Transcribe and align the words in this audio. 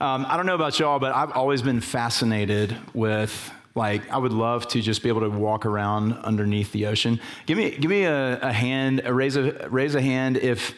Um, 0.00 0.26
I 0.28 0.36
don't 0.36 0.46
know 0.46 0.54
about 0.54 0.78
y'all, 0.78 0.98
but 0.98 1.14
I've 1.14 1.32
always 1.32 1.62
been 1.62 1.80
fascinated 1.80 2.76
with 2.92 3.50
like 3.74 4.10
I 4.10 4.18
would 4.18 4.32
love 4.32 4.66
to 4.68 4.80
just 4.80 5.02
be 5.02 5.08
able 5.08 5.22
to 5.22 5.30
walk 5.30 5.66
around 5.66 6.14
underneath 6.18 6.72
the 6.72 6.86
ocean. 6.86 7.20
Give 7.46 7.56
me 7.56 7.70
give 7.70 7.90
me 7.90 8.04
a, 8.04 8.38
a 8.40 8.52
hand, 8.52 9.02
a 9.04 9.12
raise 9.12 9.36
a 9.36 9.68
raise 9.70 9.94
a 9.94 10.02
hand 10.02 10.36
if 10.36 10.74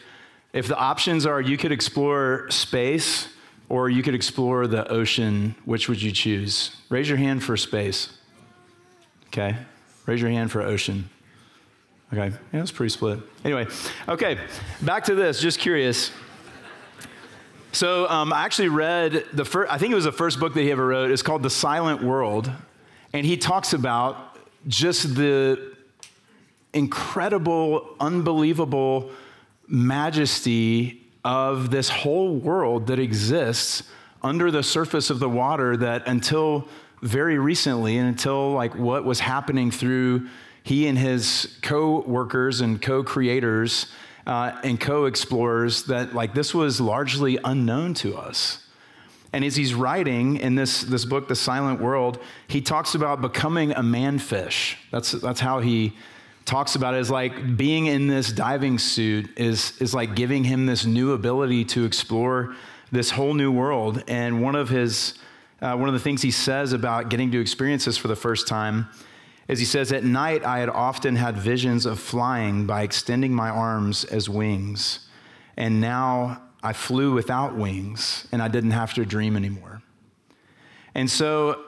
if 0.53 0.67
the 0.67 0.77
options 0.77 1.25
are 1.25 1.41
you 1.41 1.57
could 1.57 1.71
explore 1.71 2.49
space 2.49 3.29
or 3.67 3.89
you 3.89 4.03
could 4.03 4.15
explore 4.15 4.67
the 4.67 4.87
ocean, 4.89 5.55
which 5.65 5.87
would 5.87 6.01
you 6.01 6.11
choose? 6.11 6.75
Raise 6.89 7.07
your 7.07 7.17
hand 7.17 7.43
for 7.43 7.55
space. 7.55 8.17
Okay. 9.27 9.55
Raise 10.05 10.21
your 10.21 10.31
hand 10.31 10.51
for 10.51 10.61
ocean. 10.61 11.09
Okay. 12.11 12.29
Yeah, 12.29 12.59
that's 12.59 12.71
pretty 12.71 12.89
split. 12.89 13.19
Anyway, 13.45 13.67
okay. 14.07 14.39
Back 14.81 15.03
to 15.05 15.15
this. 15.15 15.39
Just 15.39 15.59
curious. 15.59 16.11
So 17.71 18.09
um, 18.09 18.33
I 18.33 18.45
actually 18.45 18.69
read 18.69 19.25
the 19.31 19.45
first, 19.45 19.71
I 19.71 19.77
think 19.77 19.91
it 19.91 19.95
was 19.95 20.05
the 20.05 20.11
first 20.11 20.39
book 20.39 20.53
that 20.55 20.61
he 20.61 20.71
ever 20.71 20.87
wrote. 20.87 21.11
It's 21.11 21.21
called 21.21 21.43
The 21.43 21.49
Silent 21.49 22.03
World. 22.03 22.51
And 23.13 23.25
he 23.25 23.37
talks 23.37 23.73
about 23.73 24.37
just 24.67 25.15
the 25.15 25.75
incredible, 26.73 27.95
unbelievable 27.99 29.11
majesty 29.67 31.05
of 31.23 31.69
this 31.69 31.89
whole 31.89 32.35
world 32.35 32.87
that 32.87 32.99
exists 32.99 33.83
under 34.23 34.51
the 34.51 34.63
surface 34.63 35.09
of 35.09 35.19
the 35.19 35.29
water 35.29 35.77
that 35.77 36.07
until 36.07 36.67
very 37.01 37.37
recently 37.37 37.97
and 37.97 38.07
until 38.07 38.51
like 38.51 38.75
what 38.75 39.05
was 39.05 39.19
happening 39.19 39.71
through 39.71 40.27
he 40.63 40.87
and 40.87 40.97
his 40.97 41.57
co-workers 41.61 42.61
and 42.61 42.81
co-creators 42.81 43.87
uh, 44.29 44.55
and 44.63 44.79
co-explorers 44.79 45.85
that 45.85 46.13
like 46.13 46.35
this 46.35 46.53
was 46.53 46.79
largely 46.79 47.39
unknown 47.43 47.95
to 47.95 48.15
us. 48.15 48.63
And 49.33 49.43
as 49.43 49.55
he's 49.55 49.73
writing 49.73 50.37
in 50.37 50.53
this, 50.53 50.83
this 50.83 51.03
book 51.03 51.27
the 51.27 51.35
silent 51.35 51.81
world 51.81 52.19
he 52.47 52.61
talks 52.61 52.93
about 52.93 53.21
becoming 53.21 53.71
a 53.71 53.81
manfish 53.81 54.75
that's, 54.91 55.13
that's 55.13 55.39
how 55.39 55.61
he 55.61 55.95
talks 56.45 56.75
about 56.75 56.93
it. 56.93 56.99
Is 56.99 57.09
like 57.09 57.57
being 57.57 57.87
in 57.87 58.07
this 58.07 58.31
diving 58.31 58.77
suit 58.77 59.35
is, 59.35 59.73
is 59.81 59.95
like 59.95 60.15
giving 60.15 60.43
him 60.43 60.67
this 60.67 60.85
new 60.85 61.13
ability 61.13 61.65
to 61.65 61.85
explore 61.85 62.55
this 62.91 63.09
whole 63.09 63.33
new 63.33 63.51
world. 63.51 64.03
And 64.07 64.43
one 64.43 64.55
of 64.55 64.69
his 64.69 65.15
uh, 65.61 65.75
one 65.75 65.89
of 65.89 65.93
the 65.93 65.99
things 65.99 66.21
he 66.21 66.31
says 66.31 66.71
about 66.71 67.09
getting 67.09 67.31
to 67.31 67.41
experience 67.41 67.85
this 67.85 67.97
for 67.97 68.07
the 68.07 68.15
first 68.15 68.47
time 68.47 68.87
as 69.49 69.57
he 69.57 69.65
says, 69.65 69.91
At 69.91 70.03
night 70.03 70.45
I 70.45 70.59
had 70.59 70.69
often 70.69 71.15
had 71.15 71.35
visions 71.35 71.85
of 71.87 71.99
flying 71.99 72.67
by 72.67 72.83
extending 72.83 73.33
my 73.33 73.49
arms 73.49 74.05
as 74.05 74.29
wings. 74.29 75.07
And 75.57 75.81
now 75.81 76.43
I 76.61 76.71
flew 76.71 77.13
without 77.13 77.55
wings 77.55 78.27
and 78.31 78.41
I 78.41 78.47
didn't 78.47 78.71
have 78.71 78.93
to 78.93 79.05
dream 79.05 79.35
anymore. 79.35 79.81
And 80.93 81.09
so, 81.09 81.63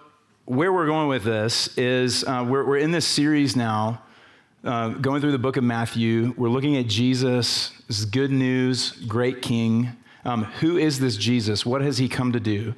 where 0.46 0.72
we're 0.72 0.86
going 0.86 1.08
with 1.08 1.24
this 1.24 1.76
is 1.78 2.24
uh, 2.24 2.46
we're, 2.48 2.66
we're 2.66 2.78
in 2.78 2.92
this 2.92 3.06
series 3.06 3.56
now, 3.56 4.02
uh, 4.64 4.90
going 4.90 5.22
through 5.22 5.32
the 5.32 5.40
book 5.40 5.58
of 5.58 5.64
Matthew. 5.64 6.34
We're 6.38 6.50
looking 6.50 6.78
at 6.78 6.88
Jesus, 6.88 7.72
this 7.88 8.00
is 8.00 8.06
good 8.06 8.32
news, 8.32 8.92
great 9.08 9.42
king. 9.42 9.96
Um, 10.26 10.44
who 10.44 10.78
is 10.78 11.00
this 11.00 11.16
Jesus? 11.16 11.66
What 11.66 11.82
has 11.82 11.98
he 11.98 12.10
come 12.10 12.32
to 12.34 12.40
do? 12.40 12.76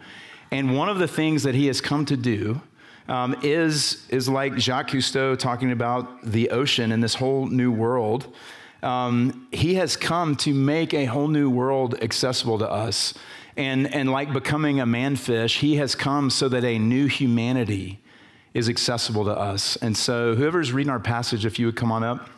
And 0.52 0.78
one 0.78 0.88
of 0.88 1.00
the 1.00 1.08
things 1.08 1.44
that 1.44 1.56
he 1.56 1.68
has 1.68 1.82
come 1.82 2.06
to 2.06 2.16
do 2.16 2.62
um, 3.08 3.36
is, 3.44 4.06
is 4.10 4.30
like 4.30 4.58
Jacques 4.58 4.90
Cousteau 4.90 5.38
talking 5.38 5.72
about 5.72 6.24
the 6.24 6.50
ocean 6.50 6.92
and 6.92 7.04
this 7.04 7.16
whole 7.16 7.48
new 7.48 7.72
world. 7.72 8.34
Um, 8.82 9.48
he 9.52 9.76
has 9.76 9.96
come 9.96 10.36
to 10.38 10.54
make 10.54 10.94
a 10.94 11.06
whole 11.06 11.28
new 11.28 11.50
world 11.50 11.96
accessible 12.02 12.60
to 12.60 12.70
us. 12.70 13.14
And, 13.56 13.94
and 13.94 14.12
like 14.12 14.34
becoming 14.34 14.80
a 14.80 14.86
manfish, 14.86 15.60
he 15.60 15.76
has 15.76 15.96
come 15.96 16.30
so 16.30 16.50
that 16.50 16.64
a 16.64 16.80
new 16.80 17.08
humanity 17.08 18.00
is 18.54 18.70
accessible 18.70 19.26
to 19.26 19.32
us. 19.32 19.76
And 19.78 19.96
so, 19.96 20.36
whoever's 20.36 20.72
reading 20.72 20.92
our 20.92 21.00
passage, 21.00 21.46
if 21.46 21.60
you 21.60 21.68
would 21.68 21.76
come 21.76 21.92
on 21.92 22.04
up, 22.04 22.30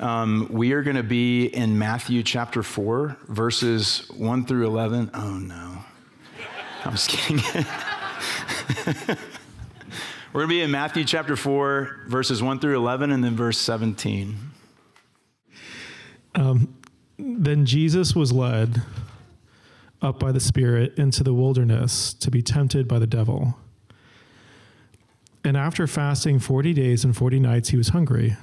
um, 0.00 0.48
we 0.50 0.72
are 0.72 0.82
going 0.82 0.96
to 0.96 1.02
be 1.02 1.46
in 1.46 1.78
Matthew 1.78 2.22
chapter 2.22 2.62
4, 2.62 3.16
verses 3.28 4.10
1 4.16 4.46
through 4.46 4.66
11. 4.66 5.10
Oh, 5.14 5.38
no. 5.38 5.78
I'm 6.84 6.92
just 6.92 7.10
kidding. 7.10 7.40
We're 10.34 10.40
going 10.40 10.48
to 10.48 10.54
be 10.56 10.62
in 10.62 10.72
Matthew 10.72 11.04
chapter 11.04 11.36
4, 11.36 12.06
verses 12.08 12.42
1 12.42 12.58
through 12.58 12.76
11, 12.76 13.12
and 13.12 13.22
then 13.22 13.36
verse 13.36 13.56
17. 13.56 14.36
Um, 16.34 16.76
then 17.16 17.64
Jesus 17.64 18.16
was 18.16 18.32
led 18.32 18.82
up 20.02 20.18
by 20.18 20.32
the 20.32 20.40
Spirit 20.40 20.98
into 20.98 21.22
the 21.22 21.32
wilderness 21.32 22.12
to 22.14 22.32
be 22.32 22.42
tempted 22.42 22.88
by 22.88 22.98
the 22.98 23.06
devil. 23.06 23.56
And 25.44 25.56
after 25.56 25.86
fasting 25.86 26.40
40 26.40 26.72
days 26.72 27.04
and 27.04 27.16
40 27.16 27.38
nights, 27.38 27.68
he 27.68 27.76
was 27.76 27.90
hungry. 27.90 28.36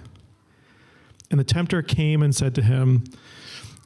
And 1.29 1.41
the 1.41 1.43
tempter 1.43 1.81
came 1.81 2.23
and 2.23 2.33
said 2.33 2.55
to 2.55 2.61
him, 2.61 3.03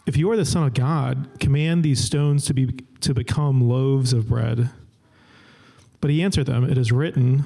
If 0.06 0.16
you 0.16 0.30
are 0.30 0.38
the 0.38 0.46
Son 0.46 0.62
of 0.62 0.76
God, 0.76 1.40
command 1.40 1.84
these 1.84 2.04
stones 2.04 2.46
to, 2.46 2.54
be, 2.54 2.68
to 3.02 3.16
become 3.16 3.68
loaves 3.68 4.14
of 4.14 4.30
bread. 4.30 4.70
But 6.02 6.12
he 6.12 6.22
answered 6.22 6.46
them, 6.46 6.70
It 6.70 6.78
is 6.78 6.92
written, 6.92 7.46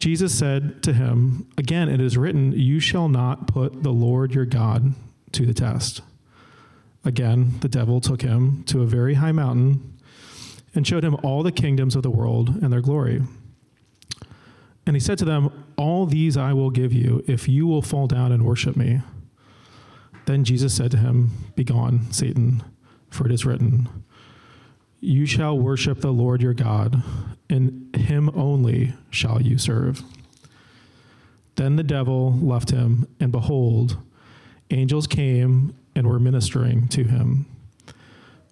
Jesus 0.00 0.36
said 0.36 0.82
to 0.82 0.94
him, 0.94 1.46
Again, 1.58 1.90
it 1.90 2.00
is 2.00 2.16
written, 2.16 2.52
You 2.52 2.80
shall 2.80 3.08
not 3.08 3.46
put 3.46 3.82
the 3.82 3.92
Lord 3.92 4.34
your 4.34 4.46
God 4.46 4.94
to 5.32 5.44
the 5.44 5.54
test. 5.54 6.00
Again, 7.04 7.58
the 7.60 7.68
devil 7.68 8.00
took 8.00 8.22
him 8.22 8.64
to 8.64 8.82
a 8.82 8.86
very 8.86 9.14
high 9.14 9.32
mountain 9.32 9.98
and 10.74 10.86
showed 10.86 11.04
him 11.04 11.16
all 11.22 11.42
the 11.42 11.52
kingdoms 11.52 11.94
of 11.94 12.02
the 12.02 12.10
world 12.10 12.48
and 12.62 12.72
their 12.72 12.80
glory. 12.80 13.22
And 14.86 14.96
he 14.96 15.00
said 15.00 15.18
to 15.18 15.24
them, 15.26 15.66
All 15.76 16.06
these 16.06 16.36
I 16.36 16.54
will 16.54 16.70
give 16.70 16.94
you 16.94 17.22
if 17.26 17.46
you 17.46 17.66
will 17.66 17.82
fall 17.82 18.06
down 18.06 18.32
and 18.32 18.44
worship 18.44 18.76
me. 18.76 19.02
Then 20.24 20.44
Jesus 20.44 20.74
said 20.74 20.90
to 20.92 20.96
him, 20.96 21.30
Begone, 21.56 22.10
Satan, 22.10 22.62
for 23.10 23.26
it 23.26 23.32
is 23.32 23.44
written, 23.44 23.88
You 25.00 25.26
shall 25.26 25.58
worship 25.58 26.00
the 26.00 26.12
Lord 26.12 26.42
your 26.42 26.54
God 26.54 27.02
and 27.50 27.94
him 27.94 28.30
only 28.34 28.94
shall 29.10 29.42
you 29.42 29.58
serve. 29.58 30.02
Then 31.56 31.76
the 31.76 31.82
devil 31.82 32.32
left 32.32 32.70
him, 32.70 33.06
and 33.18 33.32
behold, 33.32 33.98
angels 34.70 35.06
came 35.06 35.74
and 35.94 36.06
were 36.06 36.20
ministering 36.20 36.88
to 36.88 37.04
him. 37.04 37.46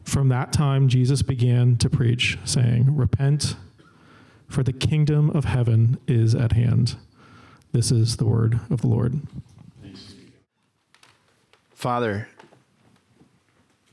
From 0.03 0.29
that 0.29 0.53
time, 0.53 0.89
Jesus 0.89 1.23
began 1.23 1.77
to 1.77 1.89
preach, 1.89 2.39
saying, 2.45 2.97
Repent, 2.97 3.57
for 4.49 4.63
the 4.63 4.73
kingdom 4.73 5.31
of 5.31 5.45
heaven 5.45 5.99
is 6.09 6.35
at 6.35 6.53
hand. 6.53 6.97
This 7.73 7.93
is 7.93 8.17
the 8.17 8.27
word 8.27 8.59
of 8.69 8.81
the 8.81 8.89
Lord. 8.89 9.21
Father, 11.71 12.29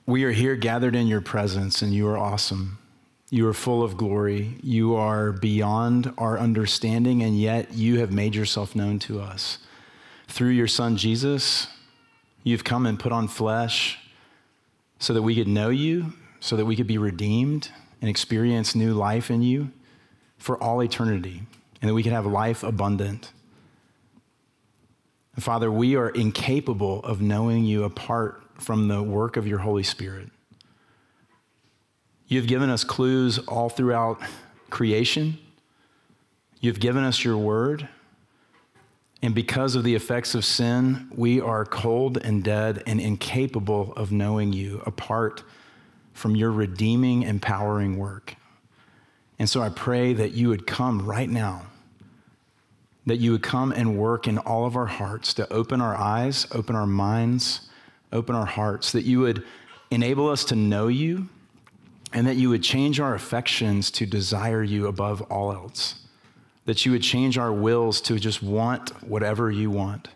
we 0.05 0.23
are 0.23 0.31
here 0.31 0.55
gathered 0.55 0.95
in 0.95 1.07
your 1.07 1.21
presence, 1.21 1.81
and 1.81 1.93
you 1.93 2.07
are 2.07 2.17
awesome. 2.17 2.77
You 3.31 3.47
are 3.47 3.53
full 3.53 3.81
of 3.81 3.97
glory. 3.97 4.55
You 4.61 4.96
are 4.96 5.31
beyond 5.31 6.13
our 6.17 6.37
understanding, 6.37 7.23
and 7.23 7.40
yet 7.40 7.73
you 7.73 7.99
have 7.99 8.11
made 8.11 8.35
yourself 8.35 8.75
known 8.75 8.99
to 8.99 9.19
us. 9.19 9.57
Through 10.28 10.49
your 10.49 10.67
Son 10.67 10.96
Jesus, 10.96 11.67
you've 12.43 12.63
come 12.63 12.85
and 12.85 12.99
put 12.99 13.11
on 13.11 13.28
flesh 13.28 13.97
so 14.99 15.13
that 15.13 15.23
we 15.23 15.35
could 15.35 15.47
know 15.47 15.69
you, 15.69 16.13
so 16.40 16.55
that 16.55 16.66
we 16.66 16.75
could 16.75 16.87
be 16.87 16.99
redeemed 16.99 17.72
and 17.99 18.09
experience 18.09 18.75
new 18.75 18.93
life 18.93 19.31
in 19.31 19.41
you 19.41 19.72
for 20.37 20.61
all 20.61 20.84
eternity, 20.84 21.41
and 21.81 21.90
that 21.90 21.96
we 21.96 22.03
could 22.03 22.11
have 22.11 22.28
life 22.28 22.61
abundant. 22.61 23.31
Father, 25.40 25.72
we 25.72 25.96
are 25.96 26.09
incapable 26.09 27.02
of 27.03 27.22
knowing 27.22 27.66
you 27.66 27.84
apart 27.84 28.44
from 28.59 28.87
the 28.87 29.02
work 29.02 29.37
of 29.37 29.47
your 29.47 29.59
Holy 29.59 29.84
Spirit. 29.84 30.29
You've 32.28 32.47
given 32.47 32.69
us 32.69 32.84
clues 32.84 33.37
all 33.40 33.69
throughout 33.69 34.19
creation. 34.69 35.37
You've 36.59 36.79
given 36.79 37.03
us 37.03 37.23
your 37.23 37.37
word. 37.37 37.87
And 39.22 39.35
because 39.35 39.75
of 39.75 39.84
the 39.84 39.96
effects 39.96 40.35
of 40.35 40.43
sin, 40.43 41.07
we 41.16 41.40
are 41.40 41.66
cold 41.66 42.17
and 42.17 42.43
dead 42.43 42.84
and 42.85 42.99
incapable 42.99 43.93
of 43.93 44.11
knowing 44.11 44.53
you 44.53 44.81
apart 44.85 45.43
from 46.13 46.35
your 46.35 46.52
redeeming, 46.52 47.23
empowering 47.23 47.97
work. 47.97 48.35
And 49.37 49.49
so 49.49 49.61
I 49.61 49.69
pray 49.69 50.13
that 50.13 50.31
you 50.31 50.49
would 50.49 50.66
come 50.66 51.05
right 51.05 51.29
now, 51.29 51.63
that 53.05 53.17
you 53.17 53.31
would 53.34 53.43
come 53.43 53.72
and 53.72 53.97
work 53.97 54.28
in 54.28 54.37
all 54.37 54.66
of 54.66 54.75
our 54.75 54.85
hearts 54.85 55.34
to 55.35 55.52
open 55.52 55.81
our 55.81 55.96
eyes, 55.96 56.47
open 56.52 56.75
our 56.75 56.87
minds, 56.87 57.69
open 58.11 58.35
our 58.35 58.46
hearts, 58.46 58.91
that 58.91 59.05
you 59.05 59.19
would 59.19 59.43
enable 59.91 60.29
us 60.29 60.43
to 60.46 60.55
know 60.55 60.87
you, 60.87 61.29
and 62.13 62.25
that 62.28 62.35
you 62.35 62.49
would 62.49 62.63
change 62.63 62.99
our 62.99 63.13
affections 63.13 63.91
to 63.91 64.05
desire 64.05 64.63
you 64.63 64.87
above 64.87 65.22
all 65.23 65.52
else, 65.52 65.96
that 66.66 66.85
you 66.85 66.91
would 66.91 67.03
change 67.03 67.37
our 67.37 67.52
wills 67.52 67.99
to 68.02 68.17
just 68.17 68.41
want 68.41 68.90
whatever 69.03 69.52
you 69.52 69.69
want. 69.69 70.07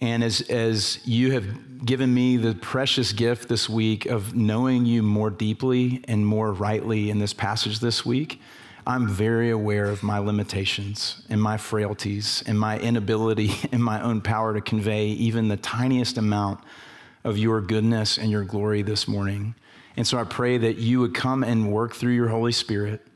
And 0.00 0.24
as, 0.24 0.40
as 0.42 0.98
you 1.06 1.30
have 1.30 1.86
given 1.86 2.12
me 2.12 2.36
the 2.36 2.54
precious 2.56 3.12
gift 3.12 3.48
this 3.48 3.68
week 3.68 4.06
of 4.06 4.34
knowing 4.34 4.84
you 4.84 5.00
more 5.00 5.30
deeply 5.30 6.02
and 6.08 6.26
more 6.26 6.52
rightly 6.52 7.08
in 7.08 7.20
this 7.20 7.32
passage 7.32 7.78
this 7.78 8.04
week, 8.04 8.40
I'm 8.86 9.08
very 9.08 9.50
aware 9.50 9.86
of 9.86 10.02
my 10.02 10.18
limitations 10.18 11.22
and 11.28 11.40
my 11.40 11.56
frailties 11.56 12.42
and 12.46 12.58
my 12.58 12.78
inability 12.78 13.52
in 13.72 13.82
my 13.82 14.02
own 14.02 14.20
power 14.20 14.54
to 14.54 14.60
convey 14.60 15.06
even 15.06 15.48
the 15.48 15.56
tiniest 15.56 16.18
amount 16.18 16.60
of 17.24 17.38
your 17.38 17.60
goodness 17.60 18.18
and 18.18 18.30
your 18.30 18.44
glory 18.44 18.82
this 18.82 19.06
morning. 19.06 19.54
And 19.96 20.06
so 20.06 20.18
I 20.18 20.24
pray 20.24 20.58
that 20.58 20.78
you 20.78 21.00
would 21.00 21.14
come 21.14 21.44
and 21.44 21.70
work 21.70 21.94
through 21.94 22.12
your 22.12 22.28
Holy 22.28 22.52
Spirit 22.52 23.06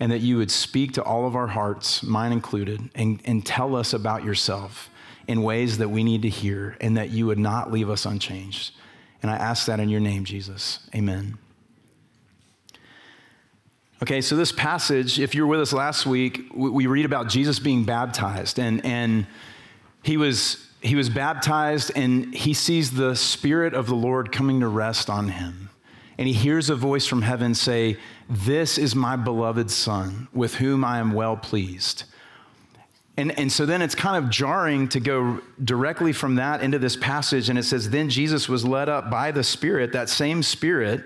and 0.00 0.10
that 0.10 0.20
you 0.20 0.38
would 0.38 0.50
speak 0.50 0.92
to 0.94 1.02
all 1.02 1.26
of 1.26 1.36
our 1.36 1.46
hearts, 1.46 2.02
mine 2.02 2.32
included, 2.32 2.90
and, 2.94 3.20
and 3.24 3.46
tell 3.46 3.76
us 3.76 3.92
about 3.92 4.24
yourself 4.24 4.90
in 5.28 5.42
ways 5.42 5.78
that 5.78 5.88
we 5.88 6.02
need 6.02 6.22
to 6.22 6.28
hear 6.28 6.76
and 6.80 6.96
that 6.96 7.10
you 7.10 7.26
would 7.26 7.38
not 7.38 7.70
leave 7.70 7.88
us 7.88 8.04
unchanged. 8.04 8.74
And 9.22 9.30
I 9.30 9.36
ask 9.36 9.66
that 9.66 9.78
in 9.78 9.88
your 9.88 10.00
name, 10.00 10.24
Jesus. 10.24 10.80
Amen. 10.94 11.38
Okay, 14.02 14.20
so 14.20 14.34
this 14.34 14.50
passage, 14.50 15.20
if 15.20 15.32
you 15.32 15.42
were 15.42 15.46
with 15.46 15.60
us 15.60 15.72
last 15.72 16.06
week, 16.06 16.50
we 16.52 16.88
read 16.88 17.04
about 17.04 17.28
Jesus 17.28 17.60
being 17.60 17.84
baptized, 17.84 18.58
and, 18.58 18.84
and 18.84 19.28
he, 20.02 20.16
was, 20.16 20.66
he 20.80 20.96
was 20.96 21.08
baptized, 21.08 21.92
and 21.94 22.34
he 22.34 22.52
sees 22.52 22.90
the 22.90 23.14
Spirit 23.14 23.74
of 23.74 23.86
the 23.86 23.94
Lord 23.94 24.32
coming 24.32 24.58
to 24.58 24.66
rest 24.66 25.08
on 25.08 25.28
him. 25.28 25.70
And 26.18 26.26
he 26.26 26.34
hears 26.34 26.68
a 26.68 26.74
voice 26.74 27.06
from 27.06 27.22
heaven 27.22 27.54
say, 27.54 27.96
This 28.28 28.76
is 28.76 28.96
my 28.96 29.14
beloved 29.14 29.70
Son, 29.70 30.26
with 30.32 30.56
whom 30.56 30.84
I 30.84 30.98
am 30.98 31.12
well 31.12 31.36
pleased. 31.36 32.02
And, 33.16 33.38
and 33.38 33.52
so 33.52 33.64
then 33.66 33.82
it's 33.82 33.94
kind 33.94 34.24
of 34.24 34.32
jarring 34.32 34.88
to 34.88 34.98
go 34.98 35.40
directly 35.62 36.12
from 36.12 36.34
that 36.36 36.60
into 36.60 36.80
this 36.80 36.96
passage. 36.96 37.48
And 37.48 37.56
it 37.56 37.62
says, 37.62 37.90
Then 37.90 38.10
Jesus 38.10 38.48
was 38.48 38.64
led 38.64 38.88
up 38.88 39.12
by 39.12 39.30
the 39.30 39.44
Spirit, 39.44 39.92
that 39.92 40.08
same 40.08 40.42
Spirit, 40.42 41.04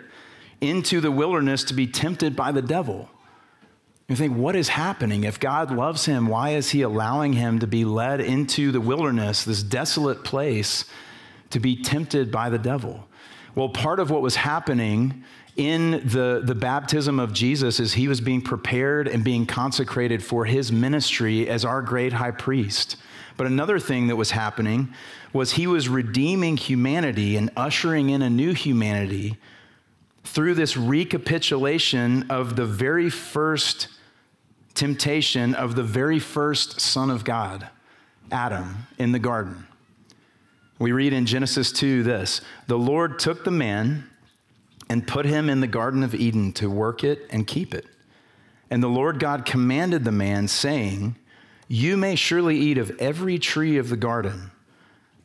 into 0.61 1.01
the 1.01 1.11
wilderness 1.11 1.65
to 1.65 1.75
be 1.75 1.87
tempted 1.87 2.37
by 2.37 2.53
the 2.53 2.63
devil. 2.63 3.09
You 4.09 4.15
think, 4.15 4.37
what 4.37 4.55
is 4.55 4.69
happening? 4.69 5.25
If 5.25 5.41
God 5.41 5.73
loves 5.73 6.07
him, 6.07 6.29
why 6.29 6.51
is 6.51 6.71
he 6.71 6.83
allowing 6.83 7.33
him 7.33 7.59
to 7.59 7.67
be 7.67 7.85
led 7.85 8.21
into 8.21 8.71
the 8.71 8.81
wilderness, 8.81 9.45
this 9.45 9.63
desolate 9.63 10.23
place, 10.23 10.85
to 11.51 11.59
be 11.59 11.83
tempted 11.83 12.31
by 12.31 12.49
the 12.49 12.59
devil? 12.59 13.09
Well, 13.57 13.69
part 13.69 13.99
of 13.99 14.11
what 14.11 14.23
was 14.23 14.37
happening 14.37 15.25
in 15.57 16.03
the, 16.05 16.43
the 16.45 16.55
baptism 16.55 17.19
of 17.19 17.33
Jesus 17.33 17.81
as 17.81 17.95
he 17.95 18.07
was 18.07 18.21
being 18.21 18.43
prepared 18.43 19.09
and 19.09 19.25
being 19.25 19.47
consecrated 19.47 20.23
for 20.23 20.45
his 20.45 20.71
ministry 20.71 21.49
as 21.49 21.65
our 21.65 21.83
great 21.83 22.13
high 22.13 22.31
priest. 22.31 22.97
But 23.37 23.47
another 23.47 23.79
thing 23.79 24.07
that 24.07 24.17
was 24.17 24.31
happening 24.31 24.93
was 25.33 25.53
he 25.53 25.67
was 25.67 25.89
redeeming 25.89 26.57
humanity 26.57 27.37
and 27.37 27.51
ushering 27.57 28.11
in 28.11 28.23
a 28.23 28.31
new 28.31 28.53
humanity 28.53 29.37
through 30.27 30.55
this 30.55 30.77
recapitulation 30.77 32.31
of 32.31 32.57
the 32.57 32.67
very 32.67 33.09
first 33.09 33.89
temptation 34.75 35.55
of 35.55 35.75
the 35.75 35.83
very 35.83 36.19
first 36.19 36.81
Son 36.81 37.11
of 37.11 37.25
God, 37.25 37.69
Adam, 38.31 38.87
in 38.99 39.13
the 39.13 39.19
garden. 39.19 39.67
We 40.79 40.93
read 40.93 41.13
in 41.15 41.25
Genesis 41.25 41.73
2 41.73 42.03
this 42.03 42.43
The 42.67 42.79
Lord 42.79 43.19
took 43.19 43.45
the 43.45 43.51
man 43.51 44.11
and 44.89 45.07
put 45.07 45.27
him 45.27 45.49
in 45.49 45.61
the 45.61 45.67
Garden 45.67 46.03
of 46.03 46.15
Eden 46.15 46.53
to 46.55 46.71
work 46.71 47.03
it 47.03 47.27
and 47.31 47.47
keep 47.47 47.75
it. 47.75 47.87
And 48.71 48.83
the 48.83 48.89
Lord 48.89 49.19
God 49.19 49.45
commanded 49.45 50.05
the 50.05 50.13
man, 50.13 50.49
saying, 50.49 51.17
You 51.69 51.97
may 51.97 52.15
surely 52.15 52.57
eat 52.59 52.79
of 52.79 52.91
every 52.99 53.39
tree 53.39 53.79
of 53.79 53.89
the 53.89 53.97
garden, 53.97 54.51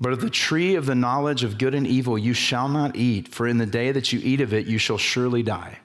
but 0.02 0.12
of 0.12 0.20
the 0.20 0.30
tree 0.30 0.76
of 0.76 0.86
the 0.86 0.96
knowledge 0.96 1.44
of 1.44 1.58
good 1.58 1.74
and 1.74 1.88
evil 1.88 2.18
you 2.18 2.34
shall 2.34 2.68
not 2.68 2.96
eat, 2.96 3.28
for 3.28 3.48
in 3.48 3.60
the 3.60 3.66
day 3.66 3.92
that 3.92 4.12
you 4.12 4.20
eat 4.24 4.42
of 4.42 4.54
it 4.54 4.66
you 4.66 4.78
shall 4.78 4.98
surely 4.98 5.44
die. 5.44 5.80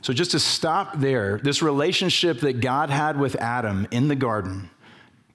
So, 0.00 0.12
just 0.12 0.32
to 0.32 0.40
stop 0.40 0.98
there, 0.98 1.38
this 1.38 1.62
relationship 1.62 2.40
that 2.40 2.60
God 2.60 2.90
had 2.90 3.18
with 3.18 3.36
Adam 3.36 3.86
in 3.90 4.08
the 4.08 4.16
garden, 4.16 4.70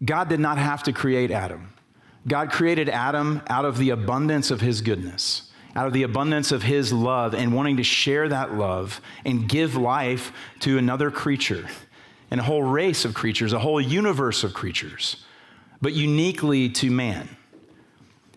God 0.04 0.28
did 0.28 0.40
not 0.40 0.58
have 0.58 0.84
to 0.84 0.94
create 0.94 1.30
Adam. 1.32 1.74
God 2.28 2.52
created 2.52 2.90
Adam 2.90 3.42
out 3.48 3.66
of 3.66 3.78
the 3.78 3.92
abundance 3.92 4.52
of 4.52 4.62
his 4.62 4.82
goodness 4.82 5.52
out 5.76 5.88
of 5.88 5.94
the 5.94 6.04
abundance 6.04 6.52
of 6.52 6.64
his 6.64 6.92
love 6.92 7.34
and 7.34 7.54
wanting 7.54 7.78
to 7.78 7.84
share 7.84 8.28
that 8.30 8.54
love 8.54 9.00
and 9.24 9.48
give 9.48 9.76
life 9.76 10.32
to 10.60 10.78
another 10.78 11.10
creature 11.10 11.68
and 12.30 12.40
a 12.40 12.44
whole 12.44 12.64
race 12.64 13.06
of 13.06 13.14
creatures, 13.14 13.54
a 13.54 13.60
whole 13.60 13.80
universe 13.80 14.44
of 14.44 14.54
creatures, 14.54 15.18
but 15.82 15.94
uniquely 15.94 16.70
to 16.70 16.90
man. 16.90 17.38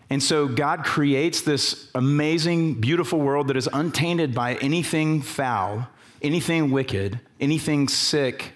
And 0.09 0.21
so 0.21 0.47
God 0.47 0.83
creates 0.83 1.41
this 1.41 1.89
amazing, 1.95 2.75
beautiful 2.75 3.19
world 3.19 3.47
that 3.47 3.57
is 3.57 3.67
untainted 3.71 4.35
by 4.35 4.55
anything 4.55 5.21
foul, 5.21 5.87
anything 6.21 6.71
wicked, 6.71 7.19
anything 7.39 7.87
sick 7.87 8.53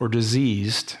or 0.00 0.08
diseased. 0.08 0.96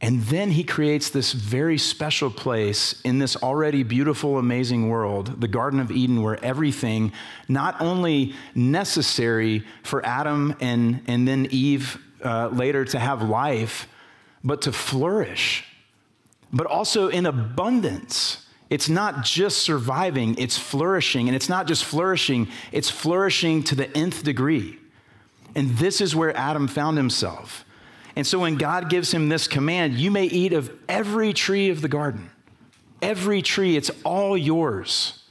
And 0.00 0.22
then 0.24 0.50
he 0.50 0.62
creates 0.62 1.10
this 1.10 1.32
very 1.32 1.78
special 1.78 2.30
place 2.30 3.00
in 3.02 3.18
this 3.18 3.34
already 3.36 3.82
beautiful, 3.82 4.38
amazing 4.38 4.88
world, 4.88 5.40
the 5.40 5.48
Garden 5.48 5.80
of 5.80 5.90
Eden, 5.90 6.22
where 6.22 6.42
everything, 6.44 7.12
not 7.48 7.80
only 7.80 8.34
necessary 8.54 9.64
for 9.82 10.04
Adam 10.04 10.54
and, 10.60 11.02
and 11.06 11.26
then 11.26 11.48
Eve 11.50 11.98
uh, 12.24 12.48
later 12.48 12.84
to 12.84 12.98
have 12.98 13.22
life, 13.22 13.88
but 14.44 14.62
to 14.62 14.72
flourish, 14.72 15.64
but 16.52 16.66
also 16.66 17.08
in 17.08 17.26
abundance. 17.26 18.46
It's 18.68 18.88
not 18.88 19.24
just 19.24 19.58
surviving, 19.58 20.36
it's 20.38 20.58
flourishing. 20.58 21.28
And 21.28 21.36
it's 21.36 21.48
not 21.48 21.66
just 21.66 21.84
flourishing, 21.84 22.48
it's 22.72 22.90
flourishing 22.90 23.62
to 23.64 23.74
the 23.74 23.94
nth 23.96 24.24
degree. 24.24 24.78
And 25.54 25.70
this 25.78 26.00
is 26.00 26.14
where 26.14 26.36
Adam 26.36 26.68
found 26.68 26.96
himself. 26.96 27.64
And 28.16 28.26
so 28.26 28.38
when 28.38 28.56
God 28.56 28.88
gives 28.88 29.12
him 29.12 29.28
this 29.28 29.46
command, 29.46 29.94
you 29.94 30.10
may 30.10 30.24
eat 30.24 30.52
of 30.52 30.72
every 30.88 31.32
tree 31.32 31.70
of 31.70 31.82
the 31.82 31.88
garden. 31.88 32.30
Every 33.02 33.42
tree, 33.42 33.76
it's 33.76 33.90
all 34.04 34.36
yours. 34.36 35.22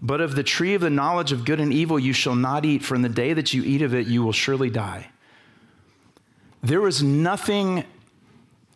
But 0.00 0.20
of 0.20 0.34
the 0.34 0.42
tree 0.42 0.74
of 0.74 0.80
the 0.80 0.90
knowledge 0.90 1.32
of 1.32 1.44
good 1.44 1.60
and 1.60 1.72
evil 1.72 1.98
you 1.98 2.12
shall 2.12 2.34
not 2.34 2.64
eat, 2.64 2.82
for 2.82 2.94
in 2.94 3.02
the 3.02 3.08
day 3.08 3.34
that 3.34 3.54
you 3.54 3.62
eat 3.62 3.82
of 3.82 3.94
it, 3.94 4.06
you 4.06 4.22
will 4.22 4.32
surely 4.32 4.70
die. 4.70 5.08
There 6.62 6.80
was 6.80 7.02
nothing 7.02 7.84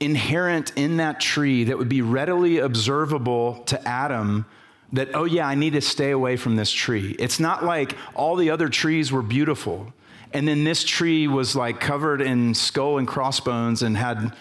inherent 0.00 0.73
in 0.76 0.99
that 0.99 1.21
tree 1.21 1.64
that 1.64 1.78
would 1.78 1.88
be 1.88 2.02
readily 2.02 2.59
observable 2.59 3.62
to 3.64 3.88
Adam 3.88 4.47
that, 4.93 5.11
oh, 5.14 5.25
yeah, 5.25 5.47
I 5.47 5.55
need 5.55 5.75
to 5.75 5.81
stay 5.81 6.12
away 6.12 6.37
from 6.37 6.57
this 6.57 6.73
tree. 6.73 7.14
It's 7.19 7.38
not 7.38 7.64
like 7.64 7.97
all 8.14 8.37
the 8.37 8.50
other 8.50 8.69
trees 8.69 9.12
were 9.12 9.23
beautiful. 9.23 9.93
And 10.33 10.47
then 10.47 10.64
this 10.64 10.85
tree 10.85 11.26
was 11.26 11.57
like 11.57 11.81
covered 11.81 12.21
in 12.21 12.55
skull 12.55 12.99
and 12.99 13.07
crossbones 13.07 13.83
and 13.83 13.97
had, 13.97 14.35